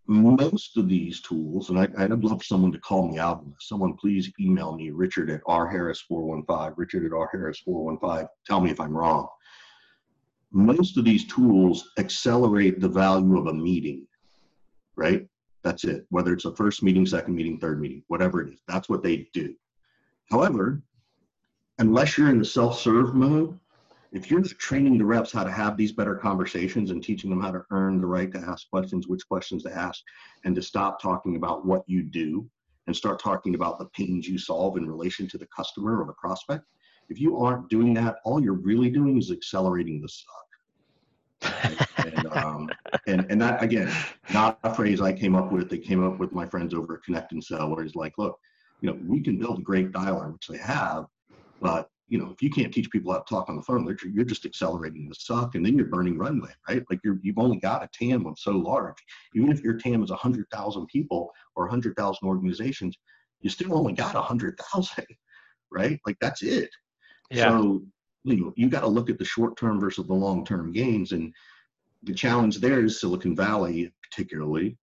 most 0.08 0.78
of 0.78 0.90
these 0.90 1.22
tools, 1.22 1.70
and 1.70 1.80
I, 1.80 2.06
would 2.08 2.24
love 2.24 2.44
someone 2.44 2.72
to 2.74 2.80
call 2.80 3.10
me 3.10 3.20
out 3.20 3.40
on 3.40 3.52
this. 3.52 3.68
Someone 3.68 3.94
please 3.94 4.32
email 4.40 4.76
me, 4.76 4.90
Richard 4.90 5.30
at 5.30 5.44
rharris415, 5.44 6.74
Richard 6.76 7.06
at 7.06 7.12
rharris415. 7.12 8.28
Tell 8.46 8.60
me 8.60 8.70
if 8.70 8.80
I'm 8.80 8.96
wrong. 8.96 9.28
Most 10.52 10.98
of 10.98 11.06
these 11.06 11.26
tools 11.28 11.90
accelerate 11.98 12.80
the 12.80 12.90
value 12.90 13.40
of 13.40 13.48
a 13.48 13.54
meeting, 13.54 14.06
right? 14.96 15.26
That's 15.64 15.86
it. 15.86 16.06
Whether 16.10 16.34
it's 16.34 16.46
a 16.46 16.56
first 16.56 16.84
meeting, 16.84 17.06
second 17.06 17.36
meeting, 17.36 17.60
third 17.60 17.80
meeting, 17.80 18.04
whatever 18.08 18.42
it 18.42 18.54
is, 18.54 18.60
that's 18.68 18.90
what 18.90 19.02
they 19.02 19.30
do. 19.34 19.56
However, 20.30 20.84
unless 21.80 22.18
you're 22.18 22.30
in 22.30 22.40
the 22.40 22.46
self-serve 22.46 23.16
mode, 23.16 23.58
if 24.12 24.30
you're 24.30 24.44
training 24.44 24.98
the 24.98 25.06
reps 25.06 25.32
how 25.32 25.44
to 25.44 25.52
have 25.52 25.76
these 25.76 25.92
better 25.92 26.16
conversations 26.16 26.92
and 26.92 27.02
teaching 27.02 27.30
them 27.30 27.42
how 27.42 27.52
to 27.52 27.64
earn 27.72 28.00
the 28.00 28.06
right 28.06 28.32
to 28.32 28.38
ask 28.38 28.70
questions, 28.70 29.08
which 29.08 29.28
questions 29.28 29.64
to 29.64 29.76
ask, 29.76 30.04
and 30.44 30.56
to 30.56 30.62
stop 30.62 31.02
talking 31.02 31.36
about 31.36 31.66
what 31.66 31.84
you 31.88 32.04
do 32.04 32.48
and 32.86 32.96
start 32.96 33.20
talking 33.20 33.56
about 33.56 33.80
the 33.80 33.86
pains 33.88 34.28
you 34.28 34.38
solve 34.38 34.78
in 34.78 34.88
relation 34.88 35.28
to 35.30 35.38
the 35.38 35.48
customer 35.48 36.00
or 36.00 36.06
the 36.06 36.14
prospect, 36.14 36.66
if 37.10 37.20
you 37.20 37.38
aren't 37.38 37.70
doing 37.70 37.94
that, 37.96 38.18
all 38.24 38.42
you're 38.42 38.54
really 38.54 38.90
doing 38.90 39.18
is 39.18 39.32
accelerating 39.32 40.02
the 40.02 40.10
suck. 40.10 40.46
And, 41.98 42.28
um, 42.28 42.70
and 43.08 43.26
and 43.30 43.42
that 43.42 43.62
again, 43.64 43.92
not 44.34 44.60
a 44.64 44.74
phrase 44.74 45.02
I 45.02 45.14
came 45.14 45.36
up 45.36 45.52
with. 45.52 45.70
They 45.70 45.78
came 45.78 46.04
up 46.04 46.20
with 46.20 46.34
my 46.34 46.46
friends 46.46 46.74
over 46.74 46.96
at 46.96 47.02
ConnectAndSell, 47.08 47.70
where 47.70 47.84
it's 47.84 47.96
like, 47.96 48.14
look, 48.18 48.38
you 48.82 48.90
know, 48.90 48.98
we 49.06 49.22
can 49.22 49.38
build 49.38 49.60
a 49.60 49.62
great 49.62 49.92
dialer, 49.92 50.32
which 50.32 50.48
they 50.48 50.58
have, 50.58 51.06
but 51.62 51.90
you 52.10 52.20
know, 52.20 52.30
if 52.32 52.42
you 52.42 52.50
can't 52.50 52.74
teach 52.74 52.92
people 52.92 53.12
how 53.12 53.20
to 53.20 53.26
talk 53.28 53.50
on 53.50 53.56
the 53.56 53.62
phone, 53.64 53.88
you're 54.14 54.26
just 54.26 54.46
accelerating 54.46 55.08
the 55.08 55.16
suck, 55.16 55.56
and 55.56 55.66
then 55.66 55.76
you're 55.76 55.88
burning 55.88 56.18
runway, 56.18 56.52
right? 56.70 56.84
Like 56.90 57.00
you're 57.04 57.18
you've 57.24 57.40
only 57.40 57.58
got 57.58 57.84
a 57.84 57.90
TAM 57.94 58.26
of 58.26 58.38
so 58.38 58.52
large. 58.52 58.98
Even 59.34 59.52
if 59.52 59.62
your 59.62 59.78
TAM 59.78 60.04
is 60.04 60.12
hundred 60.12 60.46
thousand 60.52 60.88
people 60.88 61.32
or 61.56 61.68
hundred 61.68 61.96
thousand 61.96 62.28
organizations, 62.28 62.98
you 63.40 63.50
still 63.50 63.74
only 63.76 63.94
got 63.94 64.16
a 64.16 64.22
hundred 64.22 64.60
thousand, 64.60 65.06
right? 65.72 66.00
Like 66.06 66.18
that's 66.20 66.44
it. 66.44 66.70
Yeah. 67.32 67.50
So 67.50 67.82
you 68.24 68.38
know, 68.38 68.54
you 68.56 68.70
got 68.70 68.82
to 68.82 68.88
look 68.88 69.10
at 69.10 69.18
the 69.18 69.26
short 69.26 69.58
term 69.58 69.80
versus 69.80 70.08
the 70.08 70.14
long 70.14 70.46
term 70.46 70.72
gains, 70.72 71.12
and 71.12 71.34
the 72.04 72.14
challenge 72.14 72.60
there 72.60 72.84
is 72.84 73.00
Silicon 73.00 73.36
Valley, 73.36 73.94
particularly, 74.10 74.78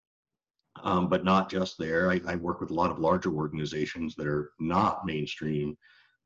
um, 0.83 1.09
but 1.09 1.23
not 1.23 1.49
just 1.49 1.77
there. 1.77 2.11
I, 2.11 2.21
I 2.27 2.35
work 2.35 2.61
with 2.61 2.71
a 2.71 2.75
lot 2.75 2.91
of 2.91 2.99
larger 2.99 3.31
organizations 3.31 4.15
that 4.15 4.27
are 4.27 4.51
not 4.59 5.05
mainstream 5.05 5.77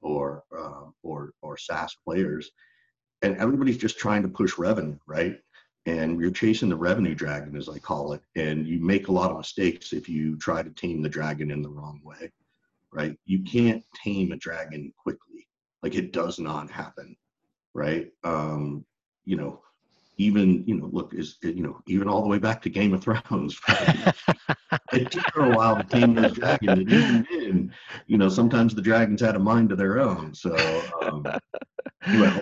or 0.01 0.43
uh, 0.57 0.85
or 1.03 1.33
or 1.41 1.57
SaaS 1.57 1.95
players, 2.03 2.51
and 3.21 3.37
everybody's 3.37 3.77
just 3.77 3.99
trying 3.99 4.23
to 4.23 4.29
push 4.29 4.57
revenue, 4.57 4.97
right? 5.05 5.39
And 5.85 6.19
you're 6.19 6.31
chasing 6.31 6.69
the 6.69 6.75
revenue 6.75 7.15
dragon, 7.15 7.55
as 7.55 7.67
I 7.67 7.79
call 7.79 8.13
it, 8.13 8.21
and 8.35 8.67
you 8.67 8.79
make 8.79 9.07
a 9.07 9.11
lot 9.11 9.31
of 9.31 9.37
mistakes 9.37 9.93
if 9.93 10.07
you 10.07 10.37
try 10.37 10.61
to 10.61 10.69
tame 10.69 11.01
the 11.01 11.09
dragon 11.09 11.49
in 11.49 11.63
the 11.63 11.69
wrong 11.69 12.01
way, 12.03 12.31
right? 12.91 13.17
You 13.25 13.43
can't 13.43 13.83
tame 14.03 14.31
a 14.31 14.37
dragon 14.37 14.93
quickly, 15.01 15.40
like 15.83 15.95
it 15.95 16.13
does 16.13 16.39
not 16.39 16.69
happen, 16.69 17.15
right? 17.73 18.07
Um, 18.23 18.85
you 19.25 19.35
know, 19.35 19.61
even 20.17 20.63
you 20.67 20.75
know 20.75 20.89
look 20.91 21.13
is 21.13 21.37
you 21.41 21.63
know 21.63 21.81
even 21.87 22.07
all 22.07 22.21
the 22.21 22.27
way 22.27 22.37
back 22.37 22.61
to 22.61 22.69
game 22.69 22.93
of 22.93 23.03
thrones 23.03 23.59
right? 23.69 24.13
it 24.93 25.11
took 25.11 25.25
her 25.33 25.51
a 25.51 25.55
while 25.55 25.75
to 25.75 25.83
tame 25.83 26.13
those 26.13 26.33
dragons 26.33 26.79
and 26.79 26.89
even 26.89 27.71
you 28.07 28.17
know 28.17 28.29
sometimes 28.29 28.75
the 28.75 28.81
dragons 28.81 29.21
had 29.21 29.35
a 29.35 29.39
mind 29.39 29.71
of 29.71 29.77
their 29.77 29.99
own 29.99 30.33
so 30.33 30.55
um, 31.03 31.25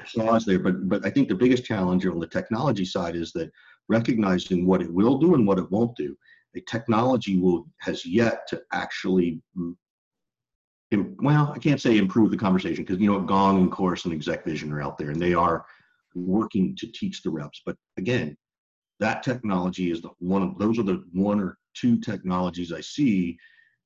flaws 0.07 0.45
there 0.45 0.59
but 0.59 0.89
but 0.89 1.05
i 1.05 1.09
think 1.09 1.27
the 1.27 1.35
biggest 1.35 1.63
challenge 1.63 2.05
on 2.05 2.19
the 2.19 2.27
technology 2.27 2.85
side 2.85 3.15
is 3.15 3.31
that 3.31 3.51
recognizing 3.87 4.65
what 4.65 4.81
it 4.81 4.93
will 4.93 5.17
do 5.17 5.35
and 5.35 5.47
what 5.47 5.59
it 5.59 5.71
won't 5.71 5.95
do 5.95 6.15
a 6.55 6.61
technology 6.61 7.37
will 7.39 7.67
has 7.79 8.05
yet 8.05 8.47
to 8.47 8.61
actually 8.73 9.39
well 10.91 11.53
i 11.55 11.59
can't 11.59 11.81
say 11.81 11.97
improve 11.97 12.31
the 12.31 12.37
conversation 12.37 12.83
because 12.83 12.99
you 12.99 13.11
know 13.11 13.19
Gong 13.19 13.59
and 13.59 13.71
Chorus 13.71 14.05
and 14.05 14.13
ExecVision 14.13 14.71
are 14.71 14.81
out 14.81 14.97
there 14.97 15.11
and 15.11 15.21
they 15.21 15.33
are 15.33 15.65
working 16.15 16.75
to 16.77 16.87
teach 16.87 17.21
the 17.21 17.29
reps. 17.29 17.61
But 17.65 17.75
again, 17.97 18.37
that 18.99 19.23
technology 19.23 19.91
is 19.91 20.01
the 20.01 20.09
one 20.19 20.43
of 20.43 20.57
those 20.57 20.79
are 20.79 20.83
the 20.83 21.03
one 21.13 21.39
or 21.39 21.57
two 21.73 21.99
technologies 21.99 22.73
I 22.73 22.81
see 22.81 23.37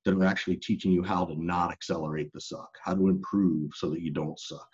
that 0.05 0.15
are 0.15 0.25
actually 0.25 0.57
teaching 0.57 0.91
you 0.91 1.03
how 1.03 1.25
to 1.25 1.41
not 1.41 1.71
accelerate 1.71 2.31
the 2.33 2.41
suck, 2.41 2.69
how 2.83 2.93
to 2.93 3.07
improve 3.07 3.71
so 3.73 3.89
that 3.89 4.01
you 4.01 4.11
don't 4.11 4.39
suck. 4.39 4.67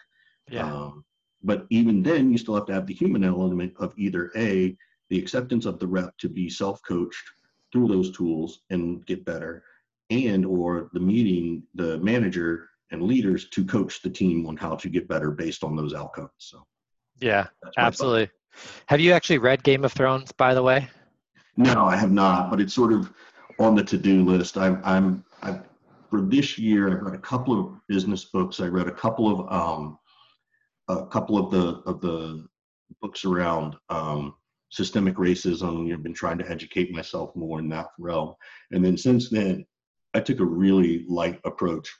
Yeah. 0.49 0.71
Um, 0.73 1.05
but 1.43 1.67
even 1.69 2.01
then, 2.01 2.31
you 2.31 2.37
still 2.37 2.55
have 2.55 2.65
to 2.65 2.73
have 2.73 2.87
the 2.87 2.93
human 2.93 3.23
element 3.23 3.73
of 3.77 3.93
either 3.97 4.31
a 4.35 4.75
the 5.09 5.19
acceptance 5.19 5.65
of 5.65 5.79
the 5.79 5.87
rep 5.87 6.15
to 6.19 6.29
be 6.29 6.49
self-coached 6.49 7.23
through 7.71 7.87
those 7.87 8.11
tools 8.11 8.61
and 8.69 9.05
get 9.05 9.25
better, 9.25 9.63
and 10.09 10.45
or 10.45 10.89
the 10.93 10.99
meeting 10.99 11.63
the 11.75 11.97
manager 11.99 12.69
and 12.91 13.03
leaders 13.03 13.49
to 13.49 13.63
coach 13.63 14.01
the 14.01 14.09
team 14.09 14.47
on 14.47 14.57
how 14.57 14.75
to 14.75 14.89
get 14.89 15.07
better 15.07 15.31
based 15.31 15.63
on 15.63 15.75
those 15.75 15.93
outcomes. 15.93 16.31
So. 16.37 16.65
Yeah, 17.19 17.47
absolutely. 17.77 18.29
Have 18.87 18.99
you 18.99 19.13
actually 19.13 19.37
read 19.37 19.63
Game 19.63 19.85
of 19.85 19.93
Thrones, 19.93 20.31
by 20.31 20.53
the 20.53 20.63
way? 20.63 20.87
No, 21.57 21.85
I 21.85 21.95
have 21.95 22.11
not, 22.11 22.49
but 22.49 22.59
it's 22.59 22.73
sort 22.73 22.93
of 22.93 23.11
on 23.59 23.75
the 23.75 23.83
to-do 23.83 24.23
list. 24.23 24.57
I'm, 24.57 24.81
I'm, 24.83 25.23
i 25.43 25.59
for 26.09 26.21
this 26.21 26.57
year, 26.57 26.91
i've 26.91 27.03
read 27.03 27.13
a 27.13 27.19
couple 27.19 27.59
of 27.59 27.75
business 27.87 28.25
books. 28.25 28.59
I 28.59 28.65
read 28.65 28.87
a 28.87 28.91
couple 28.91 29.29
of, 29.29 29.51
um, 29.51 29.99
a 30.87 31.05
couple 31.05 31.37
of 31.37 31.51
the 31.51 31.83
of 31.85 32.01
the 32.01 32.47
books 32.99 33.25
around 33.25 33.75
um, 33.89 34.33
systemic 34.71 35.17
racism. 35.17 35.93
I've 35.93 36.01
been 36.01 36.15
trying 36.15 36.39
to 36.39 36.49
educate 36.49 36.91
myself 36.91 37.35
more 37.35 37.59
in 37.59 37.69
that 37.69 37.89
realm, 37.99 38.33
and 38.71 38.83
then 38.83 38.97
since 38.97 39.29
then, 39.29 39.67
I 40.13 40.19
took 40.19 40.39
a 40.39 40.45
really 40.45 41.05
light 41.07 41.39
approach. 41.45 41.93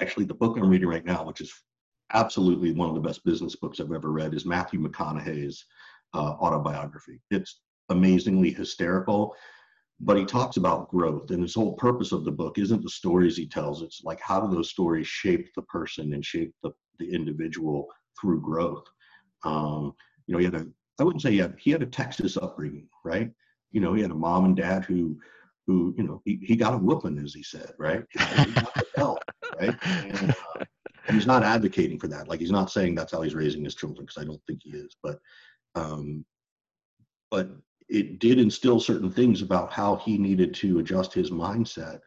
Actually, 0.00 0.26
the 0.26 0.34
book 0.34 0.56
I'm 0.56 0.68
reading 0.68 0.88
right 0.88 1.04
now, 1.04 1.24
which 1.24 1.40
is 1.40 1.52
absolutely 2.12 2.72
one 2.72 2.88
of 2.88 2.94
the 2.94 3.00
best 3.00 3.24
business 3.24 3.56
books 3.56 3.80
I've 3.80 3.92
ever 3.92 4.10
read 4.10 4.34
is 4.34 4.44
Matthew 4.44 4.80
McConaughey's 4.80 5.64
uh, 6.14 6.34
autobiography. 6.40 7.20
It's 7.30 7.60
amazingly 7.88 8.50
hysterical, 8.50 9.34
but 10.00 10.16
he 10.16 10.24
talks 10.24 10.56
about 10.56 10.90
growth, 10.90 11.30
and 11.30 11.42
his 11.42 11.54
whole 11.54 11.74
purpose 11.74 12.12
of 12.12 12.24
the 12.24 12.32
book 12.32 12.58
isn't 12.58 12.82
the 12.82 12.90
stories 12.90 13.36
he 13.36 13.46
tells. 13.46 13.82
It's 13.82 14.02
like 14.04 14.20
how 14.20 14.40
do 14.40 14.52
those 14.52 14.70
stories 14.70 15.06
shape 15.06 15.48
the 15.54 15.62
person 15.62 16.12
and 16.12 16.24
shape 16.24 16.52
the, 16.62 16.72
the 16.98 17.12
individual 17.12 17.86
through 18.20 18.40
growth. 18.40 18.84
Um, 19.44 19.94
you 20.26 20.32
know, 20.32 20.38
he 20.38 20.44
had 20.44 20.54
a 20.54 20.66
I 20.98 21.04
wouldn't 21.04 21.22
say 21.22 21.32
he 21.32 21.38
had 21.38 21.56
he 21.58 21.70
had 21.70 21.82
a 21.82 21.86
Texas 21.86 22.36
upbringing, 22.36 22.88
right? 23.04 23.30
You 23.70 23.80
know, 23.80 23.94
he 23.94 24.02
had 24.02 24.10
a 24.10 24.14
mom 24.14 24.44
and 24.44 24.56
dad 24.56 24.84
who 24.84 25.18
who 25.72 25.94
you 25.96 26.04
know 26.04 26.20
he, 26.24 26.38
he 26.42 26.56
got 26.56 26.74
a 26.74 26.78
whooping 26.78 27.18
as 27.18 27.34
he 27.34 27.42
said, 27.42 27.72
right? 27.78 28.04
He 28.10 28.54
right? 29.60 29.76
And, 29.82 30.30
uh, 30.30 30.64
he's 31.10 31.26
not 31.26 31.42
advocating 31.42 31.98
for 31.98 32.08
that. 32.08 32.28
Like 32.28 32.40
he's 32.40 32.50
not 32.50 32.70
saying 32.70 32.94
that's 32.94 33.12
how 33.12 33.22
he's 33.22 33.34
raising 33.34 33.64
his 33.64 33.74
children 33.74 34.04
because 34.06 34.22
I 34.22 34.26
don't 34.26 34.40
think 34.46 34.60
he 34.62 34.70
is. 34.70 34.96
But 35.02 35.18
um, 35.74 36.24
but 37.30 37.50
it 37.88 38.18
did 38.18 38.38
instill 38.38 38.80
certain 38.80 39.10
things 39.10 39.42
about 39.42 39.72
how 39.72 39.96
he 39.96 40.18
needed 40.18 40.54
to 40.54 40.78
adjust 40.78 41.14
his 41.14 41.30
mindset, 41.30 42.00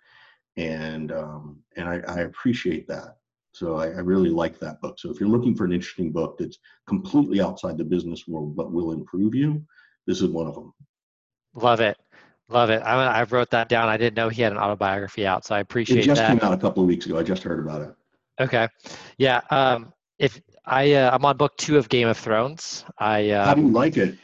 and 0.56 1.12
um, 1.12 1.60
and 1.76 1.90
I, 1.90 2.02
I 2.08 2.20
appreciate 2.22 2.88
that. 2.88 3.18
So 3.52 3.78
I, 3.78 3.86
I, 3.86 4.00
really 4.00 4.30
like 4.30 4.60
that 4.60 4.82
book. 4.82 5.00
So 5.00 5.10
if 5.10 5.18
you're 5.18 5.30
looking 5.30 5.56
for 5.56 5.64
an 5.64 5.72
interesting 5.72 6.12
book 6.12 6.38
that's 6.38 6.58
completely 6.90 7.40
outside 7.40 7.78
the 7.78 7.86
business 7.86 8.28
world 8.28 8.54
but 8.54 8.74
will 8.74 8.92
improve 8.92 9.34
you, 9.34 9.64
this 10.06 10.22
is 10.22 10.28
one 10.28 10.46
of 10.46 10.56
them. 10.56 10.74
Love 11.54 11.80
it. 11.80 11.96
Love 12.50 12.70
it. 12.70 12.82
I, 12.84 13.22
I 13.22 13.24
wrote 13.24 13.50
that 13.52 13.70
down. 13.70 13.90
I 13.90 13.98
didn't 13.98 14.16
know 14.16 14.30
he 14.30 14.42
had 14.42 14.52
an 14.52 14.60
autobiography 14.60 15.26
out, 15.26 15.46
so 15.46 15.56
I 15.56 15.60
appreciate 15.60 15.98
that. 15.98 16.04
it 16.04 16.06
just 16.06 16.22
that. 16.22 16.40
came 16.40 16.48
out 16.48 16.54
a 16.54 16.58
couple 16.58 16.84
of 16.84 16.88
weeks 16.88 17.06
ago. 17.06 17.18
I 17.18 17.24
just 17.24 17.42
heard 17.44 17.60
about 17.60 17.82
it. 17.82 17.96
Okay. 18.40 18.68
Yeah. 19.18 19.42
Um, 19.50 19.94
if 20.20 20.40
I 20.66 20.94
uh, 20.94 21.12
I'm 21.14 21.26
on 21.26 21.38
book 21.38 21.56
two 21.58 21.78
of 21.78 21.90
Game 21.90 22.08
of 22.08 22.18
Thrones. 22.18 22.86
I 22.98 23.30
uh, 23.30 23.46
How 23.46 23.54
do 23.54 23.62
you 23.62 23.70
like 23.70 23.98
it? 23.98 24.16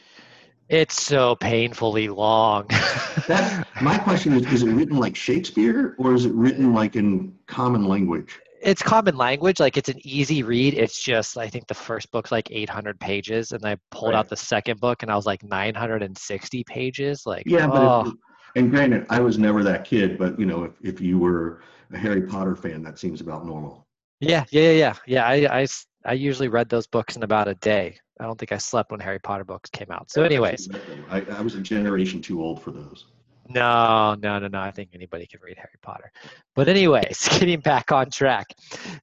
It's 0.68 1.02
so 1.02 1.36
painfully 1.36 2.08
long. 2.08 2.66
that, 3.28 3.66
my 3.80 3.98
question 3.98 4.32
is: 4.32 4.50
Is 4.52 4.62
it 4.62 4.70
written 4.72 4.96
like 4.96 5.14
Shakespeare, 5.14 5.94
or 5.98 6.14
is 6.14 6.24
it 6.24 6.32
written 6.32 6.72
like 6.72 6.96
in 6.96 7.34
common 7.46 7.86
language? 7.86 8.40
It's 8.62 8.82
common 8.82 9.16
language. 9.16 9.60
Like 9.60 9.76
it's 9.76 9.88
an 9.88 9.98
easy 10.06 10.42
read. 10.42 10.74
It's 10.74 11.02
just 11.02 11.36
I 11.36 11.48
think 11.48 11.66
the 11.66 11.74
first 11.74 12.10
book's 12.12 12.30
like 12.30 12.50
800 12.50 12.98
pages, 13.00 13.52
and 13.52 13.64
I 13.64 13.76
pulled 13.90 14.12
right. 14.12 14.18
out 14.18 14.28
the 14.28 14.36
second 14.36 14.80
book, 14.80 15.02
and 15.02 15.10
I 15.10 15.16
was 15.16 15.26
like 15.26 15.42
960 15.42 16.64
pages. 16.64 17.22
Like 17.26 17.44
yeah, 17.46 17.66
but 17.66 17.82
oh. 17.82 18.10
it, 18.10 18.14
and 18.54 18.70
granted, 18.70 19.06
I 19.10 19.20
was 19.20 19.38
never 19.38 19.64
that 19.64 19.84
kid, 19.84 20.18
but 20.18 20.38
you 20.38 20.46
know, 20.46 20.64
if 20.64 20.72
if 20.82 21.00
you 21.00 21.18
were 21.18 21.62
a 21.92 21.98
Harry 21.98 22.22
Potter 22.22 22.54
fan, 22.54 22.82
that 22.82 22.98
seems 22.98 23.20
about 23.20 23.46
normal. 23.46 23.86
Yeah, 24.20 24.44
yeah, 24.50 24.70
yeah, 24.70 24.94
yeah. 25.06 25.26
I, 25.26 25.62
I, 25.62 25.66
I 26.04 26.12
usually 26.12 26.48
read 26.48 26.68
those 26.68 26.86
books 26.86 27.16
in 27.16 27.24
about 27.24 27.48
a 27.48 27.54
day. 27.56 27.96
I 28.20 28.24
don't 28.24 28.38
think 28.38 28.52
I 28.52 28.58
slept 28.58 28.92
when 28.92 29.00
Harry 29.00 29.18
Potter 29.18 29.42
books 29.42 29.68
came 29.70 29.90
out. 29.90 30.10
So, 30.10 30.22
anyways, 30.22 30.68
I, 31.10 31.22
I 31.22 31.40
was 31.40 31.56
a 31.56 31.60
generation 31.60 32.22
too 32.22 32.40
old 32.40 32.62
for 32.62 32.70
those. 32.70 33.06
No, 33.54 34.14
no, 34.14 34.38
no, 34.38 34.48
no. 34.48 34.60
I 34.60 34.70
think 34.70 34.90
anybody 34.94 35.26
can 35.26 35.40
read 35.42 35.56
Harry 35.56 35.78
Potter. 35.82 36.10
But 36.54 36.68
anyways, 36.68 37.28
getting 37.38 37.60
back 37.60 37.92
on 37.92 38.10
track. 38.10 38.46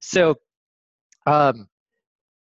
So, 0.00 0.36
um, 1.26 1.68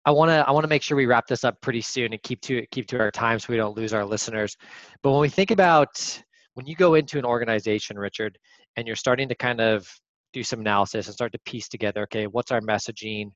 I 0.06 0.12
want 0.12 0.29
to 0.29 0.45
I 0.47 0.51
want 0.51 0.63
to 0.65 0.67
make 0.69 0.82
sure 0.82 0.97
we 0.97 1.06
wrap 1.06 1.27
this 1.27 1.43
up 1.43 1.60
pretty 1.62 1.82
soon 1.82 2.12
and 2.13 2.21
keep 2.23 2.41
to 2.41 2.65
keep 2.71 2.88
to 2.88 2.99
our 2.99 3.12
time 3.12 3.39
so 3.39 3.47
we 3.49 3.58
don't 3.58 3.77
lose 3.77 3.93
our 3.93 4.06
listeners. 4.06 4.58
But 5.01 5.12
when 5.12 5.21
we 5.21 5.29
think 5.29 5.51
about 5.51 6.21
when 6.56 6.65
you 6.67 6.75
go 6.75 6.95
into 6.95 7.17
an 7.17 7.25
organization, 7.25 7.97
Richard, 7.97 8.38
and 8.75 8.86
you're 8.88 8.95
starting 8.95 9.29
to 9.29 9.36
kind 9.36 9.62
of 9.62 9.88
do 10.34 10.43
some 10.43 10.60
analysis 10.60 11.08
and 11.08 11.13
start 11.13 11.32
to 11.32 11.39
piece 11.45 11.67
together 11.69 12.01
okay 12.03 12.25
what's 12.27 12.51
our 12.51 12.62
messaging 12.62 13.29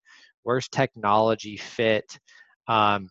where's 0.43 0.67
technology 0.67 1.55
fit 1.55 2.19
um, 2.67 3.09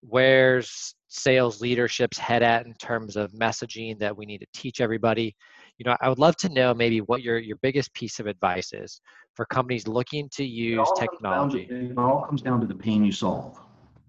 where's 0.00 0.94
sales 1.08 1.60
leadership's 1.60 2.18
head 2.18 2.42
at 2.42 2.66
in 2.66 2.74
terms 2.74 3.16
of 3.16 3.32
messaging 3.32 3.98
that 3.98 4.16
we 4.16 4.26
need 4.26 4.38
to 4.38 4.46
teach 4.52 4.80
everybody 4.80 5.34
you 5.78 5.84
know 5.84 5.96
i 6.00 6.08
would 6.08 6.18
love 6.18 6.36
to 6.36 6.48
know 6.50 6.74
maybe 6.74 7.00
what 7.02 7.22
your 7.22 7.38
your 7.38 7.56
biggest 7.62 7.92
piece 7.94 8.20
of 8.20 8.26
advice 8.26 8.72
is 8.72 9.00
for 9.34 9.46
companies 9.46 9.88
looking 9.88 10.28
to 10.30 10.44
use 10.44 10.86
it 10.86 11.00
technology 11.00 11.66
to, 11.66 11.90
it 11.90 11.98
all 11.98 12.22
comes 12.22 12.42
down 12.42 12.60
to 12.60 12.66
the 12.66 12.74
pain 12.74 13.04
you 13.04 13.12
solve 13.12 13.58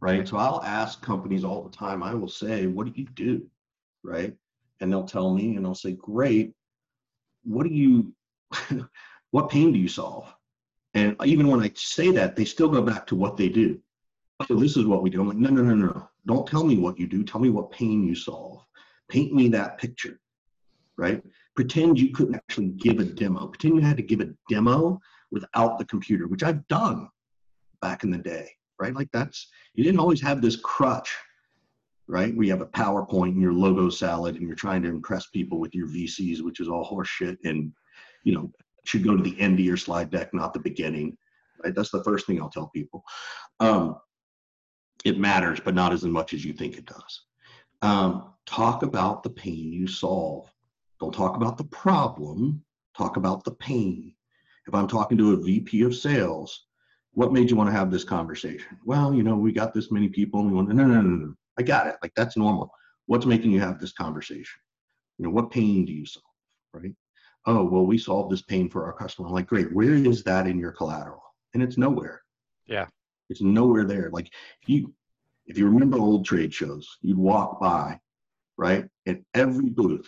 right 0.01 0.27
so 0.27 0.37
i'll 0.37 0.61
ask 0.63 1.01
companies 1.01 1.43
all 1.43 1.63
the 1.63 1.75
time 1.75 2.03
i 2.03 2.13
will 2.13 2.27
say 2.27 2.67
what 2.67 2.85
do 2.85 2.93
you 2.95 3.07
do 3.15 3.45
right 4.03 4.33
and 4.81 4.91
they'll 4.91 5.03
tell 5.03 5.33
me 5.33 5.55
and 5.55 5.65
i'll 5.65 5.73
say 5.73 5.93
great 5.93 6.53
what 7.43 7.63
do 7.63 7.73
you 7.73 8.13
what 9.31 9.49
pain 9.49 9.71
do 9.71 9.79
you 9.79 9.87
solve? 9.87 10.33
And 10.93 11.15
even 11.23 11.47
when 11.47 11.61
I 11.61 11.71
say 11.75 12.11
that, 12.11 12.35
they 12.35 12.45
still 12.45 12.69
go 12.69 12.81
back 12.81 13.05
to 13.07 13.15
what 13.15 13.37
they 13.37 13.49
do. 13.49 13.79
So 14.47 14.55
this 14.55 14.77
is 14.77 14.85
what 14.85 15.03
we 15.03 15.09
do. 15.09 15.21
I'm 15.21 15.27
like, 15.27 15.37
no, 15.37 15.49
no, 15.49 15.61
no, 15.61 15.75
no. 15.75 16.09
Don't 16.25 16.47
tell 16.47 16.63
me 16.63 16.77
what 16.77 16.99
you 16.99 17.07
do. 17.07 17.23
Tell 17.23 17.41
me 17.41 17.49
what 17.49 17.71
pain 17.71 18.03
you 18.03 18.15
solve. 18.15 18.63
Paint 19.09 19.33
me 19.33 19.47
that 19.49 19.77
picture, 19.77 20.19
right? 20.97 21.23
Pretend 21.55 21.99
you 21.99 22.11
couldn't 22.11 22.35
actually 22.35 22.67
give 22.67 22.99
a 22.99 23.05
demo. 23.05 23.47
Pretend 23.47 23.75
you 23.75 23.81
had 23.81 23.97
to 23.97 24.03
give 24.03 24.21
a 24.21 24.29
demo 24.49 24.99
without 25.31 25.79
the 25.79 25.85
computer, 25.85 26.27
which 26.27 26.43
I've 26.43 26.67
done 26.67 27.09
back 27.81 28.03
in 28.03 28.11
the 28.11 28.17
day, 28.17 28.49
right? 28.79 28.93
Like 28.93 29.09
that's, 29.11 29.47
you 29.73 29.83
didn't 29.83 29.99
always 29.99 30.21
have 30.21 30.41
this 30.41 30.55
crutch, 30.57 31.15
right? 32.07 32.35
We 32.35 32.49
have 32.49 32.61
a 32.61 32.67
PowerPoint 32.67 33.29
and 33.29 33.41
your 33.41 33.53
logo 33.53 33.89
salad 33.89 34.35
and 34.35 34.45
you're 34.45 34.55
trying 34.55 34.81
to 34.83 34.89
impress 34.89 35.27
people 35.27 35.59
with 35.59 35.73
your 35.73 35.87
VCs, 35.87 36.41
which 36.41 36.59
is 36.59 36.67
all 36.67 36.87
horseshit 36.87 37.37
and, 37.43 37.71
you 38.23 38.33
know, 38.33 38.51
should 38.85 39.03
go 39.03 39.15
to 39.15 39.23
the 39.23 39.39
end 39.39 39.59
of 39.59 39.65
your 39.65 39.77
slide 39.77 40.09
deck, 40.09 40.33
not 40.33 40.53
the 40.53 40.59
beginning. 40.59 41.15
Right? 41.63 41.75
That's 41.75 41.91
the 41.91 42.03
first 42.03 42.25
thing 42.25 42.41
I'll 42.41 42.49
tell 42.49 42.69
people. 42.73 43.03
Um, 43.59 43.88
it 45.05 45.17
matters, 45.17 45.59
but 45.59 45.75
not 45.75 45.93
as 45.93 46.03
much 46.03 46.33
as 46.33 46.43
you 46.43 46.53
think 46.53 46.77
it 46.77 46.85
does. 46.85 47.21
Um, 47.81 48.33
talk 48.45 48.83
about 48.83 49.23
the 49.23 49.29
pain 49.29 49.71
you 49.71 49.87
solve. 49.87 50.51
Don't 50.99 51.13
talk 51.13 51.35
about 51.35 51.57
the 51.57 51.65
problem. 51.65 52.63
Talk 52.97 53.17
about 53.17 53.43
the 53.43 53.51
pain. 53.51 54.13
If 54.67 54.73
I'm 54.73 54.87
talking 54.87 55.17
to 55.17 55.33
a 55.33 55.37
VP 55.37 55.83
of 55.83 55.95
sales, 55.95 56.65
what 57.13 57.33
made 57.33 57.49
you 57.49 57.55
want 57.55 57.69
to 57.69 57.75
have 57.75 57.89
this 57.89 58.03
conversation? 58.03 58.77
Well, 58.85 59.13
you 59.13 59.23
know, 59.23 59.35
we 59.35 59.51
got 59.51 59.73
this 59.73 59.91
many 59.91 60.09
people, 60.09 60.41
and 60.41 60.49
we 60.49 60.55
want. 60.55 60.69
No, 60.69 60.83
no, 60.85 61.01
no, 61.01 61.01
no. 61.01 61.25
No. 61.25 61.33
I 61.57 61.63
got 61.63 61.87
it. 61.87 61.95
Like 62.01 62.13
that's 62.15 62.37
normal. 62.37 62.71
What's 63.05 63.25
making 63.25 63.51
you 63.51 63.59
have 63.59 63.79
this 63.79 63.93
conversation? 63.93 64.59
You 65.17 65.25
know, 65.25 65.31
what 65.31 65.51
pain 65.51 65.85
do 65.85 65.93
you 65.93 66.05
solve? 66.05 66.23
Right? 66.73 66.93
oh, 67.45 67.63
well, 67.63 67.85
we 67.85 67.97
solved 67.97 68.31
this 68.31 68.41
pain 68.41 68.69
for 68.69 68.85
our 68.85 68.93
customer. 68.93 69.27
I'm 69.27 69.33
like, 69.33 69.47
great, 69.47 69.73
where 69.73 69.93
is 69.93 70.23
that 70.23 70.47
in 70.47 70.59
your 70.59 70.71
collateral? 70.71 71.23
And 71.53 71.63
it's 71.63 71.77
nowhere. 71.77 72.21
Yeah. 72.67 72.87
It's 73.29 73.41
nowhere 73.41 73.85
there. 73.85 74.09
Like 74.11 74.31
if 74.61 74.69
you 74.69 74.93
if 75.45 75.57
you 75.57 75.65
remember 75.67 75.97
old 75.97 76.25
trade 76.25 76.53
shows, 76.53 76.97
you'd 77.01 77.17
walk 77.17 77.59
by, 77.59 77.99
right? 78.57 78.85
At 79.07 79.19
every 79.33 79.69
booth, 79.69 80.07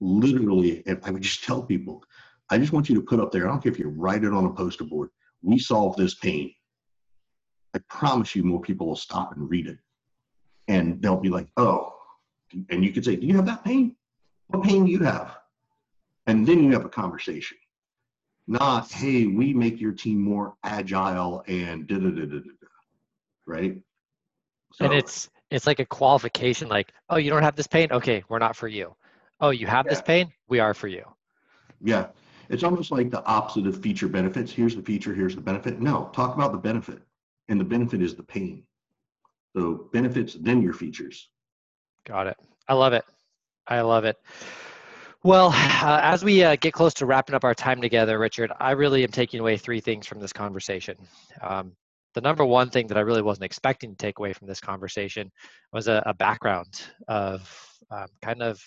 literally, 0.00 0.82
and 0.86 0.98
I 1.04 1.10
would 1.10 1.22
just 1.22 1.44
tell 1.44 1.62
people, 1.62 2.02
I 2.48 2.56
just 2.56 2.72
want 2.72 2.88
you 2.88 2.94
to 2.94 3.02
put 3.02 3.20
up 3.20 3.32
there, 3.32 3.46
I 3.46 3.50
don't 3.50 3.62
care 3.62 3.72
if 3.72 3.78
you 3.78 3.88
write 3.88 4.24
it 4.24 4.32
on 4.32 4.46
a 4.46 4.50
poster 4.50 4.84
board, 4.84 5.10
we 5.42 5.58
solve 5.58 5.96
this 5.96 6.14
pain. 6.14 6.54
I 7.74 7.80
promise 7.90 8.34
you 8.34 8.44
more 8.44 8.62
people 8.62 8.86
will 8.86 8.96
stop 8.96 9.36
and 9.36 9.50
read 9.50 9.66
it. 9.66 9.78
And 10.68 11.02
they'll 11.02 11.16
be 11.20 11.28
like, 11.28 11.48
oh, 11.58 11.92
and 12.70 12.82
you 12.82 12.92
could 12.92 13.04
say, 13.04 13.16
do 13.16 13.26
you 13.26 13.36
have 13.36 13.46
that 13.46 13.64
pain? 13.64 13.94
What 14.46 14.62
pain 14.62 14.86
do 14.86 14.90
you 14.90 15.00
have? 15.00 15.36
and 16.26 16.46
then 16.46 16.62
you 16.62 16.72
have 16.72 16.84
a 16.84 16.88
conversation 16.88 17.56
not 18.46 18.90
hey 18.90 19.26
we 19.26 19.54
make 19.54 19.80
your 19.80 19.92
team 19.92 20.20
more 20.20 20.54
agile 20.64 21.44
and 21.46 21.86
da 21.86 21.96
da 21.96 22.10
da 22.10 22.26
da 22.26 22.38
da 22.38 22.50
right? 23.46 23.76
So, 24.74 24.84
and 24.84 24.94
it's 24.94 25.28
it's 25.50 25.66
like 25.66 25.80
a 25.80 25.86
qualification 25.86 26.68
like 26.68 26.92
oh 27.10 27.16
you 27.16 27.30
don't 27.30 27.42
have 27.42 27.56
this 27.56 27.66
pain? 27.66 27.88
Okay 27.92 28.24
we're 28.28 28.38
not 28.38 28.56
for 28.56 28.68
you. 28.68 28.94
Oh 29.40 29.50
you 29.50 29.66
have 29.66 29.86
yeah. 29.86 29.90
this 29.90 30.02
pain? 30.02 30.32
We 30.48 30.60
are 30.60 30.74
for 30.74 30.88
you. 30.88 31.04
Yeah. 31.82 32.08
It's 32.48 32.64
almost 32.64 32.90
like 32.90 33.10
the 33.10 33.24
opposite 33.24 33.66
of 33.66 33.80
feature 33.80 34.08
benefits. 34.08 34.52
Here's 34.52 34.76
the 34.76 34.82
feature 34.82 35.14
here's 35.14 35.34
the 35.34 35.40
benefit. 35.40 35.80
No 35.80 36.10
talk 36.12 36.34
about 36.34 36.52
the 36.52 36.58
benefit. 36.58 37.02
And 37.48 37.60
the 37.60 37.64
benefit 37.64 38.02
is 38.02 38.14
the 38.14 38.22
pain. 38.22 38.64
So 39.54 39.88
benefits 39.92 40.34
then 40.34 40.62
your 40.62 40.72
features. 40.72 41.28
Got 42.06 42.26
it. 42.26 42.36
I 42.68 42.74
love 42.74 42.92
it. 42.92 43.04
I 43.68 43.80
love 43.82 44.04
it 44.04 44.16
well, 45.24 45.48
uh, 45.54 46.00
as 46.02 46.24
we 46.24 46.42
uh, 46.42 46.56
get 46.56 46.72
close 46.72 46.94
to 46.94 47.06
wrapping 47.06 47.34
up 47.34 47.44
our 47.44 47.54
time 47.54 47.80
together, 47.80 48.18
Richard, 48.18 48.52
I 48.60 48.72
really 48.72 49.04
am 49.04 49.10
taking 49.10 49.40
away 49.40 49.56
three 49.56 49.80
things 49.80 50.06
from 50.06 50.20
this 50.20 50.32
conversation. 50.32 50.96
Um, 51.40 51.72
the 52.14 52.20
number 52.20 52.44
one 52.44 52.68
thing 52.68 52.86
that 52.88 52.98
I 52.98 53.02
really 53.02 53.22
wasn't 53.22 53.44
expecting 53.44 53.90
to 53.90 53.96
take 53.96 54.18
away 54.18 54.32
from 54.32 54.46
this 54.46 54.60
conversation 54.60 55.30
was 55.72 55.88
a, 55.88 56.02
a 56.06 56.14
background 56.14 56.82
of 57.08 57.50
um, 57.90 58.06
kind 58.22 58.42
of 58.42 58.60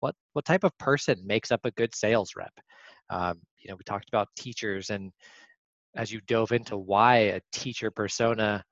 what 0.00 0.14
what 0.32 0.44
type 0.44 0.64
of 0.64 0.76
person 0.78 1.16
makes 1.24 1.50
up 1.50 1.60
a 1.64 1.70
good 1.72 1.94
sales 1.94 2.32
rep. 2.36 2.52
Um, 3.08 3.38
you 3.58 3.70
know, 3.70 3.76
we 3.76 3.84
talked 3.84 4.08
about 4.08 4.28
teachers, 4.36 4.90
and 4.90 5.12
as 5.96 6.12
you 6.12 6.20
dove 6.26 6.52
into 6.52 6.76
why 6.76 7.16
a 7.16 7.40
teacher 7.52 7.90
persona 7.90 8.62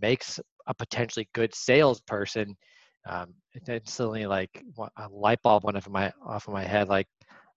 makes 0.00 0.40
a 0.66 0.74
potentially 0.74 1.28
good 1.32 1.54
salesperson, 1.54 2.56
um, 3.08 3.34
it 3.54 3.68
instantly 3.68 4.26
like 4.26 4.62
a 4.96 5.08
light 5.08 5.40
bulb 5.42 5.64
went 5.64 5.76
off 5.76 5.86
of 5.86 5.92
my 5.92 6.12
off 6.24 6.46
of 6.46 6.54
my 6.54 6.64
head. 6.64 6.88
Like 6.88 7.06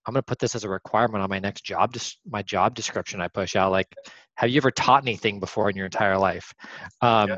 I'm 0.06 0.14
gonna 0.14 0.24
put 0.24 0.40
this 0.40 0.56
as 0.56 0.64
a 0.64 0.70
requirement 0.70 1.24
on 1.24 1.30
my 1.30 1.40
next 1.40 1.64
job, 1.64 1.94
just 1.94 2.20
my 2.26 2.42
job 2.42 2.74
description 2.74 3.22
I 3.22 3.28
push 3.28 3.56
out. 3.56 3.72
Like, 3.72 3.88
have 4.36 4.50
you 4.50 4.58
ever 4.58 4.72
taught 4.72 5.04
anything 5.04 5.40
before 5.40 5.70
in 5.70 5.76
your 5.76 5.86
entire 5.86 6.18
life? 6.18 6.54
Um, 7.02 7.30
yeah. 7.30 7.38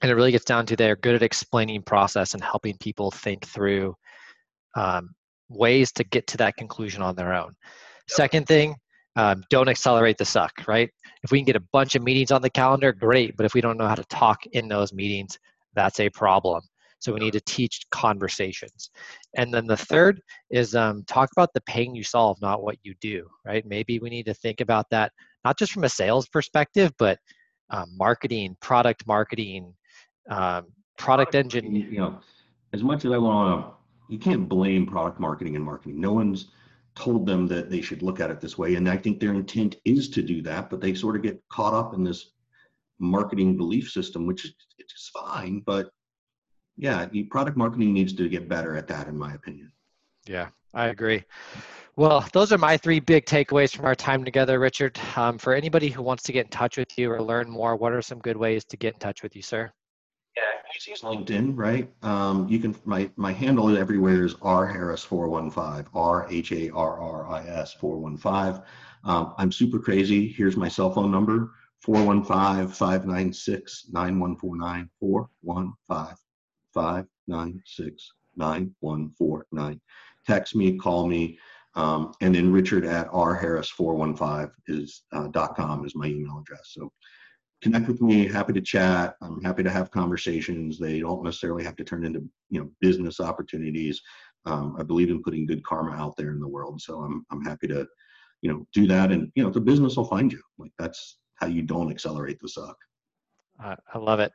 And 0.00 0.10
it 0.10 0.14
really 0.14 0.32
gets 0.32 0.44
down 0.44 0.64
to 0.66 0.76
they're 0.76 0.96
good 0.96 1.16
at 1.16 1.22
explaining 1.22 1.82
process 1.82 2.34
and 2.34 2.42
helping 2.42 2.76
people 2.78 3.10
think 3.10 3.44
through 3.46 3.94
um, 4.76 5.10
ways 5.48 5.92
to 5.92 6.04
get 6.04 6.26
to 6.28 6.36
that 6.38 6.56
conclusion 6.56 7.02
on 7.02 7.16
their 7.16 7.34
own. 7.34 7.48
Yep. 7.48 8.16
Second 8.16 8.46
thing, 8.46 8.76
um, 9.16 9.42
don't 9.50 9.68
accelerate 9.68 10.16
the 10.16 10.24
suck, 10.24 10.52
right? 10.68 10.88
If 11.24 11.32
we 11.32 11.38
can 11.38 11.46
get 11.46 11.56
a 11.56 11.64
bunch 11.72 11.96
of 11.96 12.02
meetings 12.04 12.30
on 12.30 12.42
the 12.42 12.50
calendar, 12.50 12.92
great. 12.92 13.36
But 13.36 13.44
if 13.44 13.54
we 13.54 13.60
don't 13.60 13.76
know 13.76 13.88
how 13.88 13.96
to 13.96 14.04
talk 14.04 14.46
in 14.46 14.68
those 14.68 14.92
meetings, 14.92 15.36
that's 15.74 15.98
a 15.98 16.08
problem. 16.10 16.62
So 17.00 17.12
we 17.12 17.20
need 17.20 17.32
to 17.34 17.40
teach 17.40 17.86
conversations. 17.90 18.90
And 19.36 19.52
then 19.52 19.66
the 19.66 19.76
third 19.76 20.20
is 20.50 20.74
um, 20.74 21.04
talk 21.06 21.30
about 21.36 21.52
the 21.54 21.60
pain 21.62 21.94
you 21.94 22.02
solve, 22.02 22.40
not 22.40 22.62
what 22.62 22.76
you 22.82 22.94
do, 23.00 23.28
right? 23.44 23.64
Maybe 23.66 23.98
we 23.98 24.10
need 24.10 24.26
to 24.26 24.34
think 24.34 24.60
about 24.60 24.86
that, 24.90 25.12
not 25.44 25.58
just 25.58 25.72
from 25.72 25.84
a 25.84 25.88
sales 25.88 26.28
perspective, 26.28 26.92
but 26.98 27.18
um, 27.70 27.86
marketing, 27.96 28.56
product 28.60 29.06
marketing, 29.06 29.74
um, 30.30 30.66
product 30.96 31.34
engine. 31.34 31.74
You 31.74 31.98
know, 31.98 32.20
as 32.72 32.82
much 32.82 33.04
as 33.04 33.12
I 33.12 33.18
want 33.18 33.64
to, 33.64 33.72
you 34.12 34.18
can't 34.18 34.48
blame 34.48 34.86
product 34.86 35.20
marketing 35.20 35.54
and 35.54 35.64
marketing. 35.64 36.00
No 36.00 36.12
one's 36.12 36.48
told 36.96 37.26
them 37.26 37.46
that 37.46 37.70
they 37.70 37.80
should 37.80 38.02
look 38.02 38.18
at 38.18 38.30
it 38.30 38.40
this 38.40 38.58
way. 38.58 38.74
And 38.74 38.88
I 38.88 38.96
think 38.96 39.20
their 39.20 39.34
intent 39.34 39.76
is 39.84 40.08
to 40.10 40.22
do 40.22 40.42
that, 40.42 40.68
but 40.68 40.80
they 40.80 40.94
sort 40.94 41.14
of 41.14 41.22
get 41.22 41.40
caught 41.48 41.74
up 41.74 41.94
in 41.94 42.02
this 42.02 42.32
marketing 42.98 43.56
belief 43.56 43.88
system, 43.88 44.26
which 44.26 44.44
is, 44.44 44.54
it's 44.78 45.10
fine, 45.10 45.62
but 45.64 45.90
yeah, 46.78 47.06
product 47.28 47.56
marketing 47.56 47.92
needs 47.92 48.12
to 48.14 48.28
get 48.28 48.48
better 48.48 48.76
at 48.76 48.86
that, 48.88 49.08
in 49.08 49.18
my 49.18 49.34
opinion. 49.34 49.72
Yeah, 50.26 50.48
I 50.72 50.86
agree. 50.86 51.24
Well, 51.96 52.24
those 52.32 52.52
are 52.52 52.58
my 52.58 52.76
three 52.76 53.00
big 53.00 53.26
takeaways 53.26 53.74
from 53.74 53.84
our 53.84 53.96
time 53.96 54.24
together, 54.24 54.60
Richard. 54.60 54.98
Um, 55.16 55.36
for 55.36 55.52
anybody 55.52 55.88
who 55.88 56.02
wants 56.02 56.22
to 56.24 56.32
get 56.32 56.46
in 56.46 56.50
touch 56.50 56.76
with 56.76 56.96
you 56.96 57.10
or 57.10 57.20
learn 57.20 57.50
more, 57.50 57.74
what 57.74 57.92
are 57.92 58.00
some 58.00 58.20
good 58.20 58.36
ways 58.36 58.64
to 58.66 58.76
get 58.76 58.94
in 58.94 59.00
touch 59.00 59.24
with 59.24 59.34
you, 59.34 59.42
sir? 59.42 59.70
Yeah, 60.36 60.42
use 60.88 61.00
LinkedIn, 61.00 61.54
right? 61.56 61.90
Um, 62.04 62.48
you 62.48 62.60
can 62.60 62.76
my 62.84 63.10
my 63.16 63.32
handle 63.32 63.76
everywhere 63.76 64.24
is 64.24 64.36
R 64.42 64.64
Harris 64.64 65.02
four 65.02 65.28
one 65.28 65.50
five 65.50 65.88
R 65.92 66.28
H 66.30 66.52
A 66.52 66.70
R 66.70 67.00
R 67.00 67.28
I 67.28 67.44
S 67.44 67.72
four 67.72 67.98
one 67.98 68.16
five. 68.16 68.60
Um, 69.02 69.34
I'm 69.36 69.50
super 69.50 69.80
crazy. 69.80 70.28
Here's 70.28 70.56
my 70.56 70.68
cell 70.68 70.92
phone 70.92 71.10
number 71.10 71.52
415 71.82 72.68
596 72.68 73.86
9149 73.90 74.90
415 75.00 76.16
596 76.78 78.12
9149. 78.36 79.80
Text 80.26 80.54
me, 80.54 80.78
call 80.78 81.08
me. 81.08 81.38
Um, 81.74 82.12
and 82.20 82.34
then 82.34 82.52
Richard 82.52 82.84
at 82.84 83.08
rharris415 83.08 84.50
is 84.68 85.02
uh, 85.12 85.28
.com 85.56 85.84
is 85.84 85.96
my 85.96 86.06
email 86.06 86.38
address. 86.40 86.70
So 86.72 86.92
connect 87.62 87.88
with 87.88 88.00
me. 88.00 88.28
Happy 88.28 88.52
to 88.52 88.60
chat. 88.60 89.16
I'm 89.20 89.42
happy 89.42 89.64
to 89.64 89.70
have 89.70 89.90
conversations. 89.90 90.78
They 90.78 91.00
don't 91.00 91.24
necessarily 91.24 91.64
have 91.64 91.76
to 91.76 91.84
turn 91.84 92.04
into 92.04 92.20
you 92.50 92.60
know 92.60 92.70
business 92.80 93.18
opportunities. 93.20 94.00
Um, 94.46 94.76
I 94.78 94.84
believe 94.84 95.10
in 95.10 95.22
putting 95.22 95.46
good 95.46 95.64
karma 95.64 95.92
out 95.92 96.16
there 96.16 96.30
in 96.30 96.40
the 96.40 96.48
world. 96.48 96.80
So 96.80 97.00
I'm 97.00 97.26
I'm 97.32 97.44
happy 97.44 97.66
to 97.68 97.86
you 98.42 98.52
know 98.52 98.66
do 98.72 98.86
that. 98.86 99.10
And 99.10 99.32
you 99.34 99.42
know 99.42 99.50
the 99.50 99.60
business 99.60 99.96
will 99.96 100.04
find 100.04 100.32
you. 100.32 100.42
Like 100.58 100.72
that's 100.78 101.18
how 101.36 101.48
you 101.48 101.62
don't 101.62 101.90
accelerate 101.90 102.38
the 102.40 102.48
suck. 102.48 102.76
Uh, 103.62 103.76
I 103.92 103.98
love 103.98 104.20
it. 104.20 104.32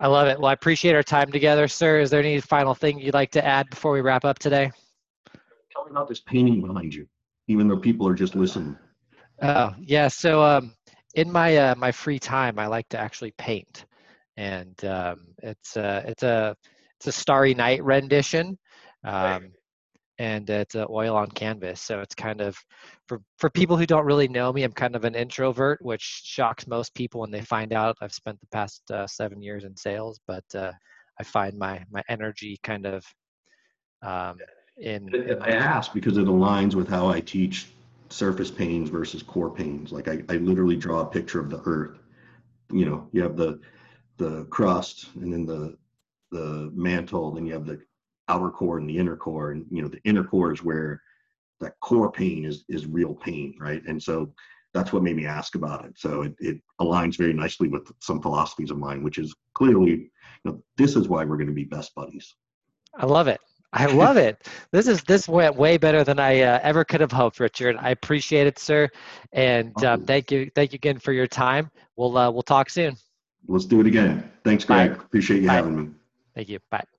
I 0.00 0.06
love 0.06 0.28
it. 0.28 0.38
Well, 0.38 0.48
I 0.48 0.52
appreciate 0.52 0.94
our 0.94 1.02
time 1.02 1.32
together, 1.32 1.66
sir. 1.66 2.00
Is 2.00 2.10
there 2.10 2.20
any 2.20 2.40
final 2.40 2.74
thing 2.74 2.98
you'd 2.98 3.14
like 3.14 3.30
to 3.32 3.44
add 3.44 3.70
before 3.70 3.92
we 3.92 4.00
wrap 4.00 4.24
up 4.24 4.38
today? 4.38 4.70
tell 5.76 5.84
me 5.84 5.90
about 5.90 6.08
this 6.08 6.20
painting 6.20 6.60
behind 6.60 6.94
you, 6.94 7.06
even 7.48 7.68
though 7.68 7.76
people 7.76 8.06
are 8.08 8.14
just 8.14 8.34
listening. 8.34 8.76
Oh 9.42 9.74
yeah, 9.80 10.08
so 10.08 10.42
um, 10.42 10.74
in 11.14 11.30
my 11.30 11.56
uh, 11.56 11.74
my 11.76 11.92
free 11.92 12.18
time, 12.18 12.58
I 12.58 12.66
like 12.66 12.88
to 12.90 12.98
actually 12.98 13.32
paint, 13.32 13.84
and 14.36 14.82
um, 14.84 15.26
it's 15.42 15.76
uh, 15.76 16.02
it's 16.06 16.22
a 16.22 16.56
it's 16.96 17.06
a 17.06 17.12
Starry 17.12 17.54
Night 17.54 17.84
rendition, 17.84 18.58
um, 19.04 19.52
and 20.18 20.48
it's 20.48 20.74
a 20.74 20.86
oil 20.88 21.16
on 21.16 21.28
canvas. 21.28 21.80
So 21.80 22.00
it's 22.00 22.14
kind 22.14 22.40
of 22.40 22.56
for 23.06 23.20
for 23.38 23.50
people 23.50 23.76
who 23.76 23.86
don't 23.86 24.06
really 24.06 24.28
know 24.28 24.52
me, 24.52 24.62
I'm 24.62 24.72
kind 24.72 24.96
of 24.96 25.04
an 25.04 25.14
introvert, 25.14 25.78
which 25.82 26.22
shocks 26.24 26.66
most 26.66 26.94
people 26.94 27.20
when 27.20 27.30
they 27.30 27.42
find 27.42 27.72
out 27.72 27.96
I've 28.00 28.12
spent 28.12 28.40
the 28.40 28.46
past 28.48 28.82
uh, 28.90 29.06
seven 29.06 29.42
years 29.42 29.64
in 29.64 29.76
sales. 29.76 30.20
But 30.26 30.44
uh, 30.54 30.72
I 31.18 31.24
find 31.24 31.58
my 31.58 31.84
my 31.90 32.02
energy 32.08 32.58
kind 32.62 32.86
of 32.86 33.04
um, 34.02 34.38
in, 34.78 35.14
in 35.14 35.42
I 35.42 35.50
ask 35.50 35.92
because 35.92 36.16
it 36.16 36.26
aligns 36.26 36.74
with 36.74 36.88
how 36.88 37.08
I 37.08 37.20
teach 37.20 37.68
surface 38.08 38.50
pains 38.50 38.88
versus 38.88 39.22
core 39.22 39.50
pains. 39.50 39.92
Like 39.92 40.08
I, 40.08 40.22
I 40.28 40.36
literally 40.36 40.76
draw 40.76 41.00
a 41.00 41.06
picture 41.06 41.40
of 41.40 41.50
the 41.50 41.60
earth. 41.64 41.98
You 42.70 42.86
know, 42.86 43.08
you 43.12 43.22
have 43.22 43.36
the 43.36 43.60
the 44.18 44.44
crust 44.44 45.08
and 45.16 45.32
then 45.32 45.44
the 45.46 45.76
the 46.32 46.70
mantle, 46.74 47.32
then 47.32 47.46
you 47.46 47.52
have 47.52 47.66
the 47.66 47.80
outer 48.28 48.50
core 48.50 48.78
and 48.78 48.88
the 48.88 48.96
inner 48.98 49.16
core. 49.16 49.52
And 49.52 49.66
you 49.70 49.82
know, 49.82 49.88
the 49.88 50.00
inner 50.04 50.24
core 50.24 50.52
is 50.52 50.62
where 50.62 51.00
that 51.60 51.78
core 51.80 52.10
pain 52.10 52.44
is 52.44 52.64
is 52.68 52.86
real 52.86 53.14
pain, 53.14 53.56
right? 53.60 53.82
And 53.86 54.02
so 54.02 54.32
that's 54.74 54.92
what 54.92 55.02
made 55.02 55.16
me 55.16 55.26
ask 55.26 55.54
about 55.54 55.84
it. 55.86 55.94
So 55.96 56.22
it, 56.22 56.34
it 56.38 56.60
aligns 56.80 57.16
very 57.16 57.32
nicely 57.32 57.68
with 57.68 57.90
some 58.00 58.20
philosophies 58.20 58.70
of 58.70 58.78
mine, 58.78 59.02
which 59.02 59.16
is 59.16 59.34
clearly, 59.54 59.90
you 59.90 60.10
know, 60.44 60.62
this 60.76 60.96
is 60.96 61.08
why 61.08 61.24
we're 61.24 61.38
going 61.38 61.46
to 61.46 61.54
be 61.54 61.64
best 61.64 61.94
buddies. 61.94 62.34
I 62.94 63.06
love 63.06 63.26
it. 63.26 63.40
I 63.72 63.86
love 63.86 64.16
it. 64.16 64.46
This 64.72 64.88
is 64.88 65.02
this 65.04 65.28
went 65.28 65.56
way 65.56 65.78
better 65.78 66.04
than 66.04 66.18
I 66.18 66.42
uh, 66.42 66.60
ever 66.62 66.84
could 66.84 67.00
have 67.00 67.12
hoped, 67.12 67.40
Richard. 67.40 67.76
I 67.78 67.90
appreciate 67.90 68.46
it, 68.46 68.58
sir, 68.58 68.90
and 69.32 69.72
um, 69.84 70.04
thank 70.04 70.30
you, 70.30 70.50
thank 70.54 70.72
you 70.72 70.76
again 70.76 70.98
for 70.98 71.12
your 71.12 71.26
time. 71.26 71.70
We'll 71.96 72.16
uh, 72.18 72.30
we'll 72.30 72.42
talk 72.42 72.68
soon. 72.68 72.96
Let's 73.48 73.64
do 73.64 73.80
it 73.80 73.86
again. 73.86 74.30
Thanks, 74.44 74.64
Greg. 74.64 74.90
Bye. 74.96 75.04
Appreciate 75.04 75.40
you 75.40 75.48
Bye. 75.48 75.54
having 75.54 75.76
me. 75.76 75.90
Thank 76.34 76.48
you. 76.48 76.58
Bye. 76.70 76.86